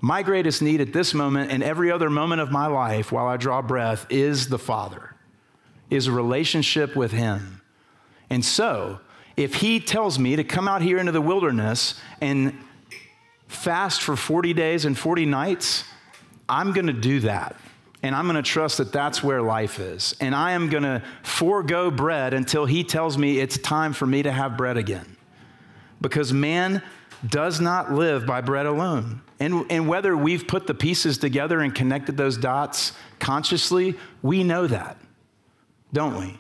My 0.01 0.23
greatest 0.23 0.63
need 0.63 0.81
at 0.81 0.93
this 0.93 1.13
moment 1.13 1.51
and 1.51 1.63
every 1.63 1.91
other 1.91 2.09
moment 2.09 2.41
of 2.41 2.51
my 2.51 2.67
life 2.67 3.11
while 3.13 3.27
I 3.27 3.37
draw 3.37 3.61
breath 3.61 4.07
is 4.11 4.49
the 4.49 4.59
Father, 4.59 5.15
is 5.91 6.07
a 6.07 6.13
relationship 6.13 6.95
with 6.95 7.13
Him. 7.13 7.61
And 8.31 8.45
so, 8.45 9.01
if 9.37 9.57
He 9.57 9.81
tells 9.81 10.19
me 10.19 10.37
to 10.37 10.45
come 10.45 10.69
out 10.69 10.83
here 10.83 10.99
into 10.99 11.13
the 11.13 11.21
wilderness 11.21 12.01
and 12.21 12.57
fast 13.49 14.03
for 14.03 14.15
40 14.17 14.53
days 14.55 14.85
and 14.85 14.97
40 14.97 15.27
nights, 15.27 15.85
I'm 16.49 16.73
going 16.73 16.87
to 16.87 16.93
do 16.93 17.21
that. 17.21 17.57
And 18.03 18.15
I'm 18.15 18.27
going 18.27 18.37
to 18.37 18.43
trust 18.43 18.79
that 18.79 18.93
that's 18.93 19.23
where 19.23 19.43
life 19.43 19.81
is. 19.81 20.15
And 20.21 20.35
I 20.35 20.53
am 20.53 20.69
going 20.69 20.85
to 20.85 21.03
forego 21.23 21.91
bread 21.91 22.33
until 22.33 22.65
He 22.65 22.85
tells 22.85 23.19
me 23.19 23.39
it's 23.39 23.59
time 23.59 23.93
for 23.93 24.07
me 24.07 24.23
to 24.23 24.31
have 24.31 24.57
bread 24.57 24.77
again. 24.77 25.17
Because 26.01 26.33
man 26.33 26.83
does 27.27 27.61
not 27.61 27.93
live 27.93 28.25
by 28.25 28.41
bread 28.41 28.67
alone. 28.67 29.21
And, 29.41 29.67
and 29.71 29.89
whether 29.89 30.17
we've 30.17 30.47
put 30.47 30.67
the 30.67 30.75
pieces 30.75 31.19
together 31.19 31.61
and 31.61 31.75
connected 31.75 32.17
those 32.17 32.37
dots 32.37 32.93
consciously, 33.19 33.97
we 34.23 34.45
know 34.45 34.67
that, 34.67 34.97
don't 35.93 36.19
we? 36.19 36.39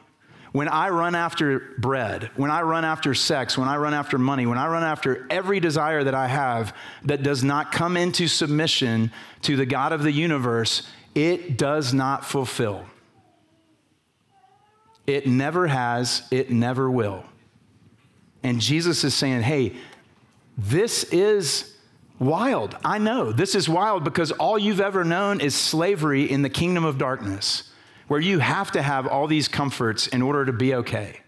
When 0.52 0.68
I 0.68 0.88
run 0.88 1.14
after 1.14 1.74
bread, 1.78 2.30
when 2.36 2.50
I 2.50 2.62
run 2.62 2.84
after 2.84 3.12
sex, 3.14 3.58
when 3.58 3.68
I 3.68 3.76
run 3.76 3.94
after 3.94 4.16
money, 4.16 4.46
when 4.46 4.58
I 4.58 4.66
run 4.66 4.82
after 4.82 5.26
every 5.28 5.60
desire 5.60 6.02
that 6.04 6.14
I 6.14 6.26
have 6.26 6.74
that 7.04 7.22
does 7.22 7.44
not 7.44 7.70
come 7.70 7.96
into 7.96 8.28
submission 8.28 9.12
to 9.42 9.56
the 9.56 9.66
God 9.66 9.92
of 9.92 10.02
the 10.02 10.10
universe, 10.10 10.88
it 11.14 11.56
does 11.56 11.92
not 11.92 12.24
fulfill. 12.24 12.84
It 15.06 15.26
never 15.26 15.66
has, 15.66 16.22
it 16.30 16.50
never 16.50 16.90
will. 16.90 17.24
And 18.42 18.60
Jesus 18.60 19.04
is 19.04 19.14
saying, 19.14 19.42
hey, 19.42 19.74
this 20.56 21.04
is 21.04 21.74
wild. 22.18 22.76
I 22.84 22.98
know 22.98 23.32
this 23.32 23.54
is 23.54 23.68
wild 23.68 24.04
because 24.04 24.32
all 24.32 24.58
you've 24.58 24.80
ever 24.80 25.04
known 25.04 25.40
is 25.40 25.54
slavery 25.54 26.30
in 26.30 26.42
the 26.42 26.50
kingdom 26.50 26.84
of 26.84 26.98
darkness, 26.98 27.70
where 28.08 28.20
you 28.20 28.38
have 28.38 28.72
to 28.72 28.82
have 28.82 29.06
all 29.06 29.26
these 29.26 29.48
comforts 29.48 30.08
in 30.08 30.22
order 30.22 30.44
to 30.44 30.52
be 30.52 30.74
okay. 30.74 31.20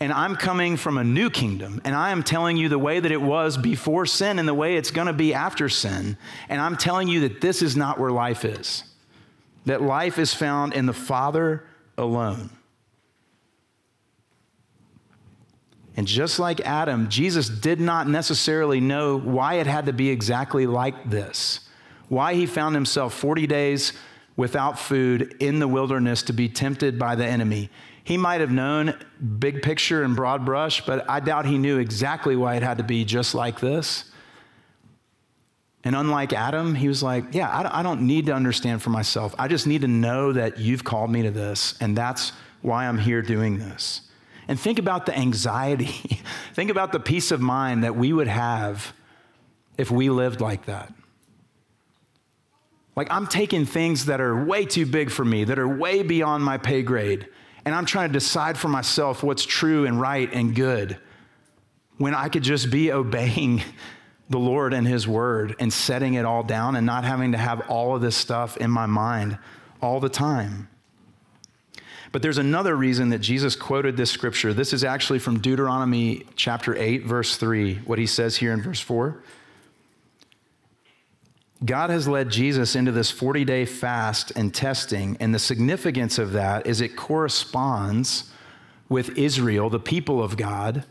And 0.00 0.12
I'm 0.14 0.34
coming 0.34 0.78
from 0.78 0.96
a 0.96 1.04
new 1.04 1.28
kingdom, 1.28 1.82
and 1.84 1.94
I 1.94 2.10
am 2.10 2.22
telling 2.22 2.56
you 2.56 2.70
the 2.70 2.78
way 2.78 3.00
that 3.00 3.12
it 3.12 3.20
was 3.20 3.58
before 3.58 4.06
sin 4.06 4.38
and 4.38 4.48
the 4.48 4.54
way 4.54 4.76
it's 4.76 4.90
gonna 4.90 5.12
be 5.12 5.34
after 5.34 5.68
sin. 5.68 6.16
And 6.48 6.60
I'm 6.60 6.76
telling 6.76 7.08
you 7.08 7.20
that 7.28 7.42
this 7.42 7.60
is 7.60 7.76
not 7.76 7.98
where 8.00 8.10
life 8.10 8.46
is. 8.46 8.84
That 9.66 9.82
life 9.82 10.18
is 10.18 10.32
found 10.34 10.72
in 10.72 10.86
the 10.86 10.92
Father 10.92 11.64
alone. 11.98 12.50
And 15.96 16.06
just 16.06 16.38
like 16.38 16.60
Adam, 16.60 17.08
Jesus 17.08 17.48
did 17.48 17.80
not 17.80 18.08
necessarily 18.08 18.80
know 18.80 19.18
why 19.18 19.54
it 19.54 19.66
had 19.66 19.86
to 19.86 19.92
be 19.92 20.08
exactly 20.08 20.66
like 20.66 21.10
this, 21.10 21.60
why 22.08 22.34
he 22.34 22.46
found 22.46 22.74
himself 22.74 23.12
40 23.14 23.46
days 23.46 23.92
without 24.36 24.78
food 24.78 25.36
in 25.40 25.58
the 25.58 25.68
wilderness 25.68 26.22
to 26.22 26.32
be 26.32 26.48
tempted 26.48 26.98
by 26.98 27.14
the 27.14 27.26
enemy. 27.26 27.68
He 28.02 28.16
might 28.16 28.40
have 28.40 28.50
known 28.50 28.94
big 29.38 29.62
picture 29.62 30.02
and 30.02 30.16
broad 30.16 30.46
brush, 30.46 30.84
but 30.86 31.08
I 31.08 31.20
doubt 31.20 31.44
he 31.44 31.58
knew 31.58 31.78
exactly 31.78 32.34
why 32.34 32.56
it 32.56 32.62
had 32.62 32.78
to 32.78 32.84
be 32.84 33.04
just 33.04 33.34
like 33.34 33.60
this. 33.60 34.09
And 35.82 35.96
unlike 35.96 36.32
Adam, 36.32 36.74
he 36.74 36.88
was 36.88 37.02
like, 37.02 37.32
Yeah, 37.32 37.68
I 37.72 37.82
don't 37.82 38.02
need 38.02 38.26
to 38.26 38.34
understand 38.34 38.82
for 38.82 38.90
myself. 38.90 39.34
I 39.38 39.48
just 39.48 39.66
need 39.66 39.80
to 39.80 39.88
know 39.88 40.32
that 40.32 40.58
you've 40.58 40.84
called 40.84 41.10
me 41.10 41.22
to 41.22 41.30
this, 41.30 41.74
and 41.80 41.96
that's 41.96 42.32
why 42.62 42.86
I'm 42.86 42.98
here 42.98 43.22
doing 43.22 43.58
this. 43.58 44.02
And 44.46 44.58
think 44.58 44.78
about 44.78 45.06
the 45.06 45.16
anxiety, 45.16 46.20
think 46.54 46.70
about 46.70 46.92
the 46.92 47.00
peace 47.00 47.30
of 47.30 47.40
mind 47.40 47.84
that 47.84 47.96
we 47.96 48.12
would 48.12 48.26
have 48.28 48.92
if 49.78 49.90
we 49.90 50.10
lived 50.10 50.40
like 50.40 50.66
that. 50.66 50.92
Like, 52.96 53.08
I'm 53.10 53.26
taking 53.26 53.64
things 53.64 54.06
that 54.06 54.20
are 54.20 54.44
way 54.44 54.66
too 54.66 54.84
big 54.84 55.10
for 55.10 55.24
me, 55.24 55.44
that 55.44 55.58
are 55.58 55.68
way 55.68 56.02
beyond 56.02 56.44
my 56.44 56.58
pay 56.58 56.82
grade, 56.82 57.28
and 57.64 57.74
I'm 57.74 57.86
trying 57.86 58.08
to 58.08 58.12
decide 58.12 58.58
for 58.58 58.68
myself 58.68 59.22
what's 59.22 59.46
true 59.46 59.86
and 59.86 59.98
right 59.98 60.30
and 60.32 60.54
good 60.54 60.98
when 61.96 62.14
I 62.14 62.28
could 62.28 62.42
just 62.42 62.70
be 62.70 62.92
obeying 62.92 63.62
the 64.30 64.38
Lord 64.38 64.72
and 64.72 64.86
His 64.86 65.06
Word 65.06 65.56
and 65.58 65.72
setting 65.72 66.14
it 66.14 66.24
all 66.24 66.42
down 66.42 66.76
and 66.76 66.86
not 66.86 67.04
having 67.04 67.32
to 67.32 67.38
have 67.38 67.68
all 67.68 67.94
of 67.94 68.00
this 68.00 68.16
stuff 68.16 68.56
in 68.56 68.70
my 68.70 68.86
mind 68.86 69.36
all 69.82 70.00
the 70.00 70.08
time. 70.08 70.68
But 72.12 72.22
there's 72.22 72.38
another 72.38 72.76
reason 72.76 73.10
that 73.10 73.20
Jesus 73.20 73.54
quoted 73.54 73.96
this 73.96 74.10
scripture. 74.10 74.52
This 74.52 74.72
is 74.72 74.82
actually 74.82 75.18
from 75.18 75.40
Deuteronomy 75.40 76.26
chapter 76.34 76.74
8, 76.74 77.04
verse 77.04 77.36
3, 77.36 77.76
what 77.84 77.98
he 77.98 78.06
says 78.06 78.36
here 78.36 78.52
in 78.52 78.62
verse 78.62 78.80
4. 78.80 79.22
God 81.64 81.90
has 81.90 82.08
led 82.08 82.30
Jesus 82.30 82.74
into 82.74 82.90
this 82.90 83.10
40 83.10 83.44
day 83.44 83.64
fast 83.64 84.32
and 84.34 84.52
testing, 84.52 85.16
and 85.20 85.34
the 85.34 85.38
significance 85.38 86.18
of 86.18 86.32
that 86.32 86.66
is 86.66 86.80
it 86.80 86.96
corresponds 86.96 88.30
with 88.88 89.16
Israel, 89.18 89.70
the 89.70 89.78
people 89.78 90.22
of 90.22 90.36
God, 90.36 90.84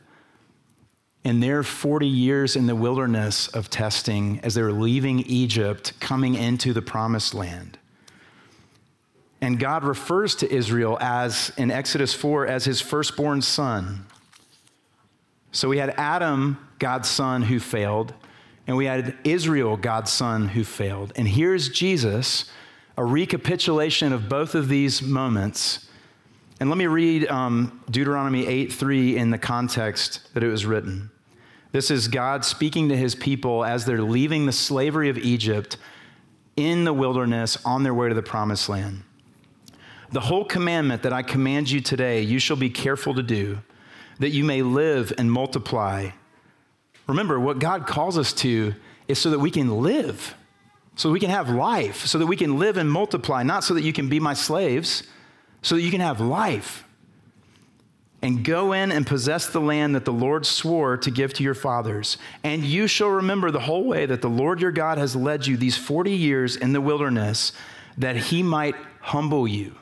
in 1.24 1.40
their 1.40 1.64
40 1.64 2.08
years 2.08 2.56
in 2.56 2.66
the 2.66 2.76
wilderness 2.76 3.48
of 3.50 3.70
testing 3.70 4.40
as 4.42 4.54
they 4.54 4.62
were 4.62 4.72
leaving 4.72 5.20
Egypt, 5.22 5.94
coming 6.00 6.36
into 6.36 6.74
the 6.74 6.82
promised 6.82 7.34
land. 7.34 7.78
And 9.42 9.60
God 9.60 9.84
refers 9.84 10.36
to 10.36 10.54
Israel 10.54 10.98
as, 11.00 11.52
in 11.58 11.72
Exodus 11.72 12.14
4, 12.14 12.48
as 12.48 12.66
his 12.66 12.82
firstborn 12.82 13.42
son. 13.42 14.06
So 15.52 15.70
we 15.70 15.78
had 15.78 15.92
Adam, 15.92 16.58
God's 16.78 17.10
son, 17.10 17.44
who 17.44 17.60
failed, 17.60 18.14
and 18.68 18.78
we 18.78 18.86
had 18.86 19.18
Israel, 19.24 19.78
God's 19.78 20.12
son, 20.12 20.50
who 20.50 20.64
failed. 20.64 21.14
And 21.16 21.28
here's 21.28 21.70
Jesus, 21.70 22.52
a 22.98 23.04
recapitulation 23.04 24.14
of 24.14 24.30
both 24.30 24.56
of 24.56 24.68
these 24.68 25.02
moments. 25.02 25.89
And 26.60 26.70
let 26.70 26.78
me 26.78 26.88
read 26.88 27.26
um, 27.28 27.82
Deuteronomy 27.90 28.46
8 28.46 28.74
3 28.74 29.16
in 29.16 29.30
the 29.30 29.38
context 29.38 30.34
that 30.34 30.44
it 30.44 30.50
was 30.50 30.66
written. 30.66 31.10
This 31.72 31.90
is 31.90 32.10
God 32.10 32.44
speaking 32.44 32.90
to 32.90 32.98
his 32.98 33.16
people 33.16 33.64
as 33.64 33.86
they're 33.86 34.02
leaving 34.02 34.46
the 34.46 34.52
slavery 34.52 35.10
of 35.10 35.18
Egypt 35.18 35.78
in 36.58 36.84
the 36.84 36.92
wilderness 36.92 37.58
on 37.64 37.84
their 37.84 37.94
way 37.94 38.10
to 38.10 38.16
the 38.16 38.22
promised 38.22 38.68
land. 38.68 39.04
The 40.12 40.20
whole 40.20 40.44
commandment 40.44 41.04
that 41.04 41.14
I 41.14 41.22
command 41.22 41.70
you 41.70 41.80
today, 41.80 42.22
you 42.22 42.40
shall 42.40 42.58
be 42.58 42.70
careful 42.70 43.14
to 43.14 43.24
do, 43.24 43.60
that 44.18 44.32
you 44.32 44.44
may 44.44 44.62
live 44.62 45.14
and 45.18 45.32
multiply. 45.32 46.10
Remember, 47.08 47.40
what 47.40 47.60
God 47.60 47.88
calls 47.88 48.18
us 48.18 48.34
to 48.34 48.74
is 49.08 49.18
so 49.18 49.30
that 49.30 49.40
we 49.40 49.52
can 49.52 49.82
live, 49.82 50.36
so 50.96 51.10
we 51.10 51.20
can 51.22 51.30
have 51.30 51.50
life, 51.50 52.06
so 52.06 52.18
that 52.18 52.28
we 52.28 52.36
can 52.36 52.60
live 52.60 52.76
and 52.76 52.92
multiply, 52.92 53.44
not 53.44 53.64
so 53.64 53.76
that 53.76 53.84
you 53.84 53.94
can 53.94 54.10
be 54.10 54.20
my 54.20 54.34
slaves, 54.34 55.04
so 55.62 55.76
that 55.76 55.82
you 55.82 55.92
can 55.92 56.02
have 56.02 56.20
life. 56.20 56.84
And 58.22 58.44
go 58.44 58.74
in 58.74 58.92
and 58.92 59.08
possess 59.08 59.48
the 59.48 59.62
land 59.62 59.96
that 59.96 60.04
the 60.04 60.12
Lord 60.12 60.46
swore 60.46 60.98
to 60.98 61.10
give 61.10 61.34
to 61.36 61.44
your 61.44 61.54
fathers. 61.54 62.18
And 62.44 62.66
you 62.66 62.86
shall 62.86 63.08
remember 63.08 63.50
the 63.50 63.62
whole 63.62 63.86
way 63.86 64.06
that 64.06 64.22
the 64.22 64.30
Lord 64.30 64.60
your 64.60 64.74
God 64.74 64.98
has 64.98 65.16
led 65.16 65.48
you 65.48 65.56
these 65.56 65.78
40 65.78 66.12
years 66.12 66.58
in 66.58 66.74
the 66.74 66.82
wilderness, 66.82 67.54
that 67.98 68.18
he 68.18 68.44
might 68.44 68.76
humble 69.00 69.48
you 69.48 69.76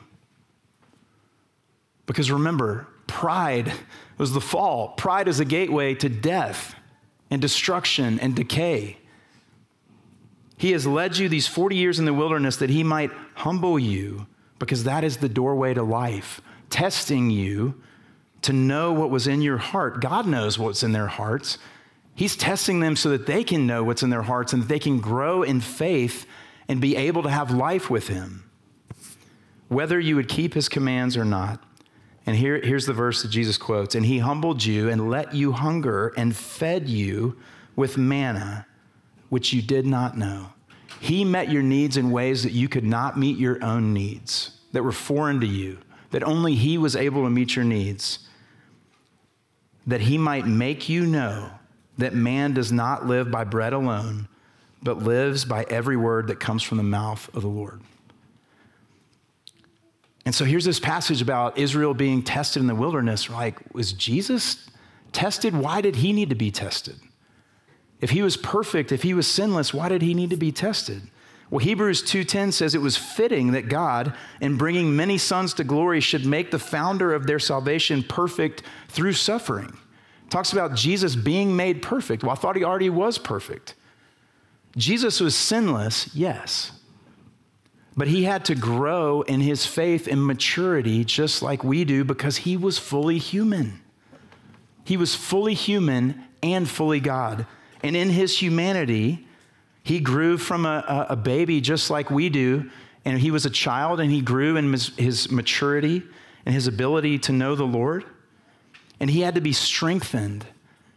because 2.08 2.30
remember, 2.30 2.88
pride 3.06 3.70
was 4.16 4.32
the 4.32 4.40
fall. 4.40 4.88
Pride 4.96 5.28
is 5.28 5.40
a 5.40 5.44
gateway 5.44 5.94
to 5.96 6.08
death 6.08 6.74
and 7.30 7.40
destruction 7.40 8.18
and 8.18 8.34
decay. 8.34 8.96
He 10.56 10.72
has 10.72 10.86
led 10.86 11.18
you 11.18 11.28
these 11.28 11.46
40 11.46 11.76
years 11.76 11.98
in 11.98 12.06
the 12.06 12.14
wilderness 12.14 12.56
that 12.56 12.70
he 12.70 12.82
might 12.82 13.12
humble 13.34 13.78
you 13.78 14.26
because 14.58 14.84
that 14.84 15.04
is 15.04 15.18
the 15.18 15.28
doorway 15.28 15.74
to 15.74 15.82
life, 15.82 16.40
testing 16.70 17.30
you 17.30 17.80
to 18.42 18.52
know 18.52 18.92
what 18.92 19.10
was 19.10 19.26
in 19.26 19.42
your 19.42 19.58
heart. 19.58 20.00
God 20.00 20.26
knows 20.26 20.58
what's 20.58 20.82
in 20.82 20.92
their 20.92 21.06
hearts. 21.06 21.58
He's 22.14 22.36
testing 22.36 22.80
them 22.80 22.96
so 22.96 23.10
that 23.10 23.26
they 23.26 23.44
can 23.44 23.66
know 23.66 23.84
what's 23.84 24.02
in 24.02 24.10
their 24.10 24.22
hearts 24.22 24.52
and 24.52 24.62
that 24.62 24.68
they 24.68 24.78
can 24.78 25.00
grow 25.00 25.42
in 25.42 25.60
faith 25.60 26.26
and 26.68 26.80
be 26.80 26.96
able 26.96 27.22
to 27.22 27.30
have 27.30 27.50
life 27.50 27.88
with 27.88 28.08
him, 28.08 28.50
whether 29.68 29.98
you 29.98 30.16
would 30.16 30.28
keep 30.28 30.54
his 30.54 30.68
commands 30.68 31.16
or 31.16 31.24
not. 31.24 31.62
And 32.26 32.36
here, 32.36 32.60
here's 32.60 32.86
the 32.86 32.92
verse 32.92 33.22
that 33.22 33.28
Jesus 33.28 33.56
quotes 33.56 33.94
And 33.94 34.04
he 34.04 34.18
humbled 34.18 34.64
you 34.64 34.90
and 34.90 35.08
let 35.08 35.34
you 35.34 35.52
hunger 35.52 36.12
and 36.16 36.36
fed 36.36 36.88
you 36.88 37.38
with 37.74 37.96
manna, 37.96 38.66
which 39.30 39.52
you 39.52 39.62
did 39.62 39.86
not 39.86 40.18
know. 40.18 40.52
He 41.00 41.24
met 41.24 41.50
your 41.50 41.62
needs 41.62 41.96
in 41.96 42.10
ways 42.10 42.42
that 42.42 42.52
you 42.52 42.68
could 42.68 42.84
not 42.84 43.18
meet 43.18 43.38
your 43.38 43.62
own 43.62 43.92
needs, 43.92 44.58
that 44.72 44.82
were 44.82 44.92
foreign 44.92 45.40
to 45.40 45.46
you, 45.46 45.78
that 46.10 46.22
only 46.22 46.54
He 46.54 46.78
was 46.78 46.96
able 46.96 47.24
to 47.24 47.30
meet 47.30 47.56
your 47.56 47.64
needs, 47.64 48.20
that 49.86 50.00
He 50.02 50.18
might 50.18 50.46
make 50.46 50.88
you 50.88 51.06
know 51.06 51.50
that 51.98 52.14
man 52.14 52.54
does 52.54 52.72
not 52.72 53.06
live 53.06 53.30
by 53.30 53.44
bread 53.44 53.72
alone, 53.72 54.28
but 54.82 54.98
lives 54.98 55.44
by 55.44 55.64
every 55.68 55.96
word 55.96 56.28
that 56.28 56.40
comes 56.40 56.62
from 56.62 56.78
the 56.78 56.84
mouth 56.84 57.28
of 57.34 57.42
the 57.42 57.48
Lord. 57.48 57.80
And 60.24 60.34
so 60.34 60.44
here's 60.44 60.64
this 60.64 60.78
passage 60.78 61.22
about 61.22 61.56
Israel 61.58 61.94
being 61.94 62.22
tested 62.22 62.60
in 62.60 62.66
the 62.66 62.74
wilderness. 62.74 63.30
Like, 63.30 63.58
was 63.74 63.92
Jesus 63.92 64.68
tested? 65.10 65.56
Why 65.56 65.80
did 65.80 65.96
he 65.96 66.12
need 66.12 66.28
to 66.28 66.34
be 66.34 66.50
tested? 66.50 66.96
If 68.00 68.10
he 68.10 68.22
was 68.22 68.36
perfect, 68.36 68.92
if 68.92 69.02
he 69.02 69.14
was 69.14 69.26
sinless, 69.26 69.74
why 69.74 69.88
did 69.88 70.02
he 70.02 70.14
need 70.14 70.30
to 70.30 70.36
be 70.36 70.52
tested? 70.52 71.02
Well, 71.50 71.64
Hebrews 71.64 72.02
2:10 72.02 72.52
says 72.52 72.74
it 72.74 72.82
was 72.82 72.96
fitting 72.96 73.52
that 73.52 73.68
God, 73.68 74.12
in 74.40 74.56
bringing 74.56 74.94
many 74.94 75.16
sons 75.16 75.54
to 75.54 75.64
glory, 75.64 76.00
should 76.00 76.26
make 76.26 76.50
the 76.50 76.58
founder 76.58 77.14
of 77.14 77.26
their 77.26 77.38
salvation 77.38 78.02
perfect 78.02 78.62
through 78.88 79.14
suffering. 79.14 79.76
It 80.26 80.30
talks 80.30 80.52
about 80.52 80.74
Jesus 80.74 81.16
being 81.16 81.56
made 81.56 81.80
perfect. 81.80 82.22
Well, 82.22 82.32
I 82.32 82.34
thought 82.34 82.56
he 82.56 82.64
already 82.64 82.90
was 82.90 83.16
perfect. 83.16 83.74
Jesus 84.76 85.20
was 85.20 85.34
sinless, 85.34 86.14
yes. 86.14 86.72
But 87.96 88.08
he 88.08 88.24
had 88.24 88.44
to 88.44 88.54
grow 88.54 89.22
in 89.22 89.40
his 89.40 89.66
faith 89.66 90.06
and 90.06 90.24
maturity 90.24 91.04
just 91.04 91.42
like 91.42 91.64
we 91.64 91.84
do 91.84 92.04
because 92.04 92.38
he 92.38 92.56
was 92.56 92.78
fully 92.78 93.18
human. 93.18 93.80
He 94.84 94.96
was 94.96 95.14
fully 95.14 95.54
human 95.54 96.22
and 96.42 96.68
fully 96.68 97.00
God. 97.00 97.46
And 97.82 97.96
in 97.96 98.10
his 98.10 98.38
humanity, 98.38 99.26
he 99.82 100.00
grew 100.00 100.36
from 100.36 100.66
a, 100.66 101.06
a, 101.08 101.16
baby 101.16 101.60
just 101.60 101.90
like 101.90 102.10
we 102.10 102.28
do. 102.28 102.70
And 103.04 103.18
he 103.18 103.30
was 103.30 103.46
a 103.46 103.50
child 103.50 104.00
and 104.00 104.10
he 104.10 104.20
grew 104.20 104.56
in 104.56 104.70
his, 104.72 104.88
his 104.96 105.30
maturity 105.30 106.02
and 106.44 106.54
his 106.54 106.66
ability 106.66 107.18
to 107.20 107.32
know 107.32 107.54
the 107.54 107.64
Lord. 107.64 108.04
And 109.00 109.08
he 109.08 109.20
had 109.20 109.36
to 109.36 109.40
be 109.40 109.52
strengthened 109.52 110.44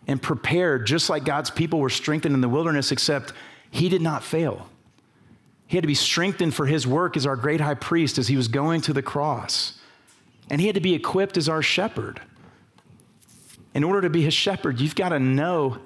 and 0.07 0.21
prepared 0.21 0.87
just 0.87 1.09
like 1.09 1.23
God's 1.23 1.51
people 1.51 1.79
were 1.79 1.89
strengthened 1.89 2.33
in 2.33 2.41
the 2.41 2.49
wilderness, 2.49 2.91
except 2.91 3.33
he 3.69 3.87
did 3.87 4.01
not 4.01 4.23
fail. 4.23 4.67
He 5.67 5.77
had 5.77 5.83
to 5.83 5.87
be 5.87 5.95
strengthened 5.95 6.53
for 6.53 6.65
his 6.65 6.85
work 6.85 7.15
as 7.15 7.25
our 7.25 7.37
great 7.37 7.61
high 7.61 7.75
priest 7.75 8.17
as 8.17 8.27
he 8.27 8.35
was 8.35 8.49
going 8.49 8.81
to 8.81 8.93
the 8.93 9.01
cross. 9.01 9.79
And 10.49 10.59
he 10.59 10.67
had 10.67 10.75
to 10.75 10.81
be 10.81 10.93
equipped 10.93 11.37
as 11.37 11.47
our 11.47 11.61
shepherd. 11.61 12.21
In 13.73 13.85
order 13.85 14.01
to 14.01 14.09
be 14.09 14.21
his 14.21 14.33
shepherd, 14.33 14.81
you've 14.81 14.95
got 14.95 15.09
to 15.09 15.19
know 15.19 15.77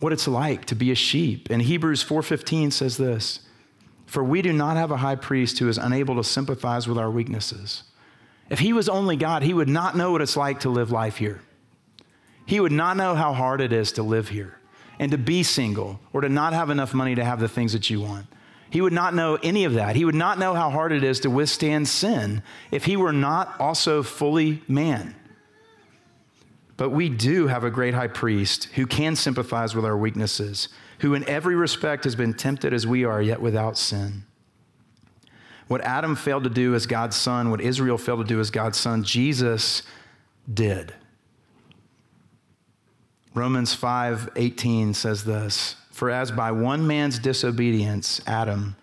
what 0.00 0.12
it's 0.12 0.26
like 0.26 0.64
to 0.66 0.74
be 0.74 0.90
a 0.90 0.94
sheep. 0.94 1.48
And 1.50 1.62
Hebrews 1.62 2.02
4:15 2.02 2.70
says 2.70 2.96
this, 2.96 3.40
"For 4.06 4.24
we 4.24 4.42
do 4.42 4.52
not 4.52 4.76
have 4.76 4.90
a 4.90 4.98
high 4.98 5.16
priest 5.16 5.58
who 5.58 5.68
is 5.68 5.78
unable 5.78 6.16
to 6.16 6.24
sympathize 6.24 6.88
with 6.88 6.98
our 6.98 7.10
weaknesses. 7.10 7.84
If 8.48 8.58
he 8.58 8.72
was 8.72 8.88
only 8.88 9.16
God, 9.16 9.42
he 9.42 9.54
would 9.54 9.68
not 9.68 9.96
know 9.96 10.10
what 10.10 10.22
it's 10.22 10.36
like 10.36 10.60
to 10.60 10.70
live 10.70 10.90
life 10.90 11.18
here. 11.18 11.40
He 12.44 12.58
would 12.58 12.72
not 12.72 12.96
know 12.96 13.14
how 13.14 13.32
hard 13.32 13.60
it 13.60 13.72
is 13.72 13.92
to 13.92 14.02
live 14.02 14.30
here 14.30 14.58
and 14.98 15.12
to 15.12 15.18
be 15.18 15.44
single 15.44 16.00
or 16.12 16.20
to 16.20 16.28
not 16.28 16.52
have 16.52 16.68
enough 16.68 16.92
money 16.92 17.14
to 17.14 17.24
have 17.24 17.38
the 17.38 17.48
things 17.48 17.72
that 17.72 17.88
you 17.88 18.00
want. 18.00 18.26
He 18.70 18.80
would 18.80 18.92
not 18.92 19.14
know 19.14 19.38
any 19.42 19.64
of 19.64 19.74
that. 19.74 19.96
He 19.96 20.04
would 20.04 20.14
not 20.14 20.38
know 20.38 20.54
how 20.54 20.70
hard 20.70 20.92
it 20.92 21.04
is 21.04 21.20
to 21.20 21.30
withstand 21.30 21.88
sin 21.88 22.42
if 22.70 22.84
he 22.84 22.96
were 22.96 23.12
not 23.12 23.54
also 23.60 24.02
fully 24.02 24.62
man. 24.66 25.14
But 26.80 26.92
we 26.92 27.10
do 27.10 27.46
have 27.48 27.62
a 27.62 27.70
great 27.70 27.92
high 27.92 28.06
priest 28.06 28.70
who 28.74 28.86
can 28.86 29.14
sympathize 29.14 29.74
with 29.74 29.84
our 29.84 29.98
weaknesses, 29.98 30.70
who 31.00 31.12
in 31.12 31.28
every 31.28 31.54
respect 31.54 32.04
has 32.04 32.16
been 32.16 32.32
tempted 32.32 32.72
as 32.72 32.86
we 32.86 33.04
are, 33.04 33.20
yet 33.20 33.42
without 33.42 33.76
sin. 33.76 34.22
What 35.68 35.82
Adam 35.82 36.16
failed 36.16 36.44
to 36.44 36.48
do 36.48 36.74
as 36.74 36.86
God's 36.86 37.16
son, 37.16 37.50
what 37.50 37.60
Israel 37.60 37.98
failed 37.98 38.20
to 38.20 38.24
do 38.24 38.40
as 38.40 38.50
God's 38.50 38.78
son, 38.78 39.04
Jesus 39.04 39.82
did. 40.50 40.94
Romans 43.34 43.74
5:18 43.74 44.94
says 44.94 45.24
this, 45.24 45.76
"For 45.90 46.08
as 46.08 46.30
by 46.32 46.50
one 46.50 46.86
man's 46.86 47.18
disobedience, 47.18 48.22
Adam, 48.26 48.74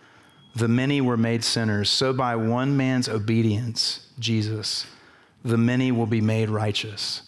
the 0.56 0.68
many 0.68 1.02
were 1.02 1.18
made 1.18 1.44
sinners, 1.44 1.90
so 1.90 2.14
by 2.14 2.36
one 2.36 2.78
man's 2.78 3.10
obedience, 3.10 4.02
Jesus, 4.20 4.86
the 5.44 5.58
many 5.58 5.92
will 5.92 6.06
be 6.06 6.22
made 6.22 6.52
righteous." 6.52 7.24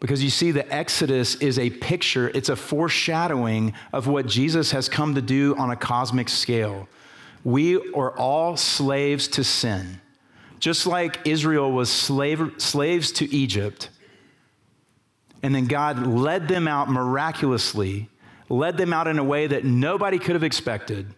Because 0.00 0.24
you 0.24 0.30
see, 0.30 0.50
the 0.50 0.70
Exodus 0.74 1.34
is 1.36 1.58
a 1.58 1.68
picture, 1.68 2.30
it's 2.30 2.48
a 2.48 2.56
foreshadowing 2.56 3.74
of 3.92 4.06
what 4.06 4.26
Jesus 4.26 4.70
has 4.70 4.88
come 4.88 5.14
to 5.14 5.22
do 5.22 5.54
on 5.56 5.70
a 5.70 5.76
cosmic 5.76 6.30
scale. 6.30 6.88
We 7.44 7.76
are 7.92 8.16
all 8.16 8.56
slaves 8.56 9.28
to 9.28 9.44
sin. 9.44 10.00
Just 10.58 10.86
like 10.86 11.26
Israel 11.26 11.70
was 11.70 11.90
slave, 11.90 12.54
slaves 12.58 13.12
to 13.12 13.34
Egypt, 13.34 13.90
and 15.42 15.54
then 15.54 15.66
God 15.66 16.06
led 16.06 16.48
them 16.48 16.68
out 16.68 16.90
miraculously, 16.90 18.10
led 18.50 18.76
them 18.76 18.92
out 18.92 19.06
in 19.06 19.18
a 19.18 19.24
way 19.24 19.46
that 19.46 19.64
nobody 19.64 20.18
could 20.18 20.34
have 20.34 20.42
expected, 20.42 21.14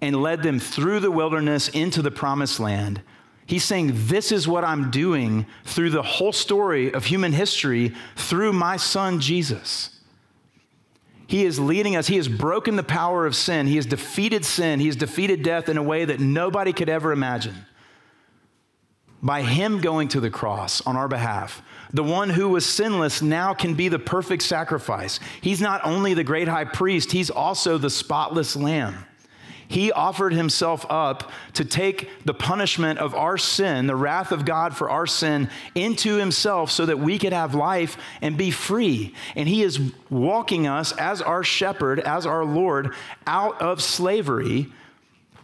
and 0.00 0.22
led 0.22 0.42
them 0.42 0.60
through 0.60 1.00
the 1.00 1.10
wilderness 1.10 1.68
into 1.68 2.02
the 2.02 2.12
promised 2.12 2.60
land. 2.60 3.02
He's 3.46 3.64
saying, 3.64 3.92
This 3.94 4.32
is 4.32 4.48
what 4.48 4.64
I'm 4.64 4.90
doing 4.90 5.46
through 5.64 5.90
the 5.90 6.02
whole 6.02 6.32
story 6.32 6.92
of 6.92 7.04
human 7.04 7.32
history 7.32 7.94
through 8.16 8.52
my 8.52 8.76
son 8.76 9.20
Jesus. 9.20 9.90
He 11.28 11.44
is 11.44 11.58
leading 11.58 11.96
us. 11.96 12.06
He 12.06 12.16
has 12.16 12.28
broken 12.28 12.76
the 12.76 12.84
power 12.84 13.26
of 13.26 13.34
sin. 13.34 13.66
He 13.66 13.76
has 13.76 13.86
defeated 13.86 14.44
sin. 14.44 14.78
He 14.78 14.86
has 14.86 14.96
defeated 14.96 15.42
death 15.42 15.68
in 15.68 15.76
a 15.76 15.82
way 15.82 16.04
that 16.04 16.20
nobody 16.20 16.72
could 16.72 16.88
ever 16.88 17.12
imagine. 17.12 17.66
By 19.22 19.42
Him 19.42 19.80
going 19.80 20.08
to 20.08 20.20
the 20.20 20.30
cross 20.30 20.80
on 20.86 20.96
our 20.96 21.08
behalf, 21.08 21.62
the 21.92 22.04
one 22.04 22.30
who 22.30 22.48
was 22.48 22.66
sinless 22.66 23.22
now 23.22 23.54
can 23.54 23.74
be 23.74 23.88
the 23.88 23.98
perfect 23.98 24.42
sacrifice. 24.42 25.18
He's 25.40 25.60
not 25.60 25.80
only 25.84 26.14
the 26.14 26.24
great 26.24 26.48
high 26.48 26.64
priest, 26.64 27.12
he's 27.12 27.30
also 27.30 27.78
the 27.78 27.90
spotless 27.90 28.54
lamb. 28.54 29.06
He 29.68 29.90
offered 29.92 30.32
himself 30.32 30.86
up 30.88 31.30
to 31.54 31.64
take 31.64 32.08
the 32.24 32.34
punishment 32.34 32.98
of 32.98 33.14
our 33.14 33.36
sin, 33.36 33.86
the 33.86 33.96
wrath 33.96 34.32
of 34.32 34.44
God 34.44 34.76
for 34.76 34.88
our 34.88 35.06
sin, 35.06 35.50
into 35.74 36.16
himself 36.16 36.70
so 36.70 36.86
that 36.86 36.98
we 36.98 37.18
could 37.18 37.32
have 37.32 37.54
life 37.54 37.96
and 38.22 38.36
be 38.36 38.50
free. 38.50 39.14
And 39.34 39.48
he 39.48 39.62
is 39.62 39.80
walking 40.08 40.66
us 40.66 40.92
as 40.92 41.20
our 41.20 41.42
shepherd, 41.42 42.00
as 42.00 42.26
our 42.26 42.44
Lord, 42.44 42.94
out 43.26 43.60
of 43.60 43.82
slavery 43.82 44.68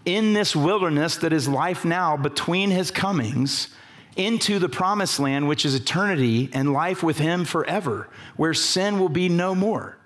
in 0.05 0.35
this 0.35 0.55
wilderness 0.55 1.17
that 1.17 1.33
is 1.33 1.49
life 1.49 1.85
now 1.85 2.17
between 2.17 2.71
his 2.71 2.91
comings 2.91 3.69
into 4.17 4.59
the 4.59 4.69
promised 4.69 5.19
land, 5.19 5.49
which 5.49 5.65
is 5.65 5.75
eternity 5.75 6.51
and 6.53 6.73
life 6.73 7.03
with 7.03 7.19
Him 7.19 7.45
forever, 7.45 8.09
where 8.37 8.55
sin 8.55 9.01
will 9.01 9.09
be 9.09 9.29
no 9.29 9.55
more. 9.55 9.97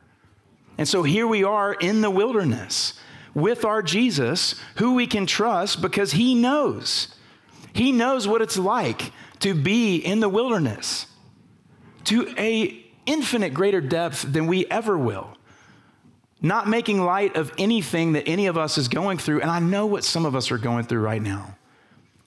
And 0.79 0.87
so 0.87 1.03
here 1.03 1.27
we 1.27 1.43
are 1.43 1.73
in 1.73 2.03
the 2.03 2.11
wilderness 2.11 2.95
with 3.37 3.65
our 3.65 3.83
Jesus, 3.83 4.57
who 4.77 4.95
we 4.95 5.07
can 5.07 5.27
trust 5.27 5.81
because 5.81 6.13
He 6.13 6.35
knows. 6.35 7.15
He 7.73 7.93
knows 7.93 8.27
what 8.27 8.43
it's 8.43 8.59
like 8.59 9.13
to 9.41 9.55
be 9.55 9.97
in 9.97 10.19
the 10.19 10.29
wilderness 10.29 11.07
to 12.05 12.35
a 12.37 12.85
infinite 13.07 13.55
greater 13.55 13.81
depth 13.81 14.23
than 14.23 14.49
we 14.49 14.67
ever 14.67 14.99
will. 14.99 15.37
Not 16.43 16.69
making 16.69 17.01
light 17.01 17.37
of 17.37 17.53
anything 17.59 18.13
that 18.15 18.27
any 18.27 18.47
of 18.47 18.59
us 18.59 18.79
is 18.79 18.89
going 18.89 19.19
through, 19.19 19.43
and 19.43 19.51
I 19.51 19.61
know 19.61 19.87
what 19.87 20.03
some 20.03 20.27
of 20.27 20.35
us 20.35 20.51
are 20.51 20.59
going 20.59 20.85
through 20.85 21.01
right 21.01 21.23
now 21.23 21.57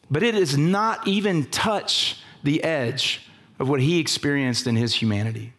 but 0.10 0.24
it 0.24 0.32
does 0.32 0.58
not 0.58 1.08
even 1.08 1.46
touch 1.46 2.22
the 2.44 2.64
edge 2.64 3.30
of 3.60 3.70
what 3.70 3.82
he 3.82 4.00
experienced 4.00 4.68
in 4.68 4.76
his 4.76 4.96
humanity. 4.96 5.54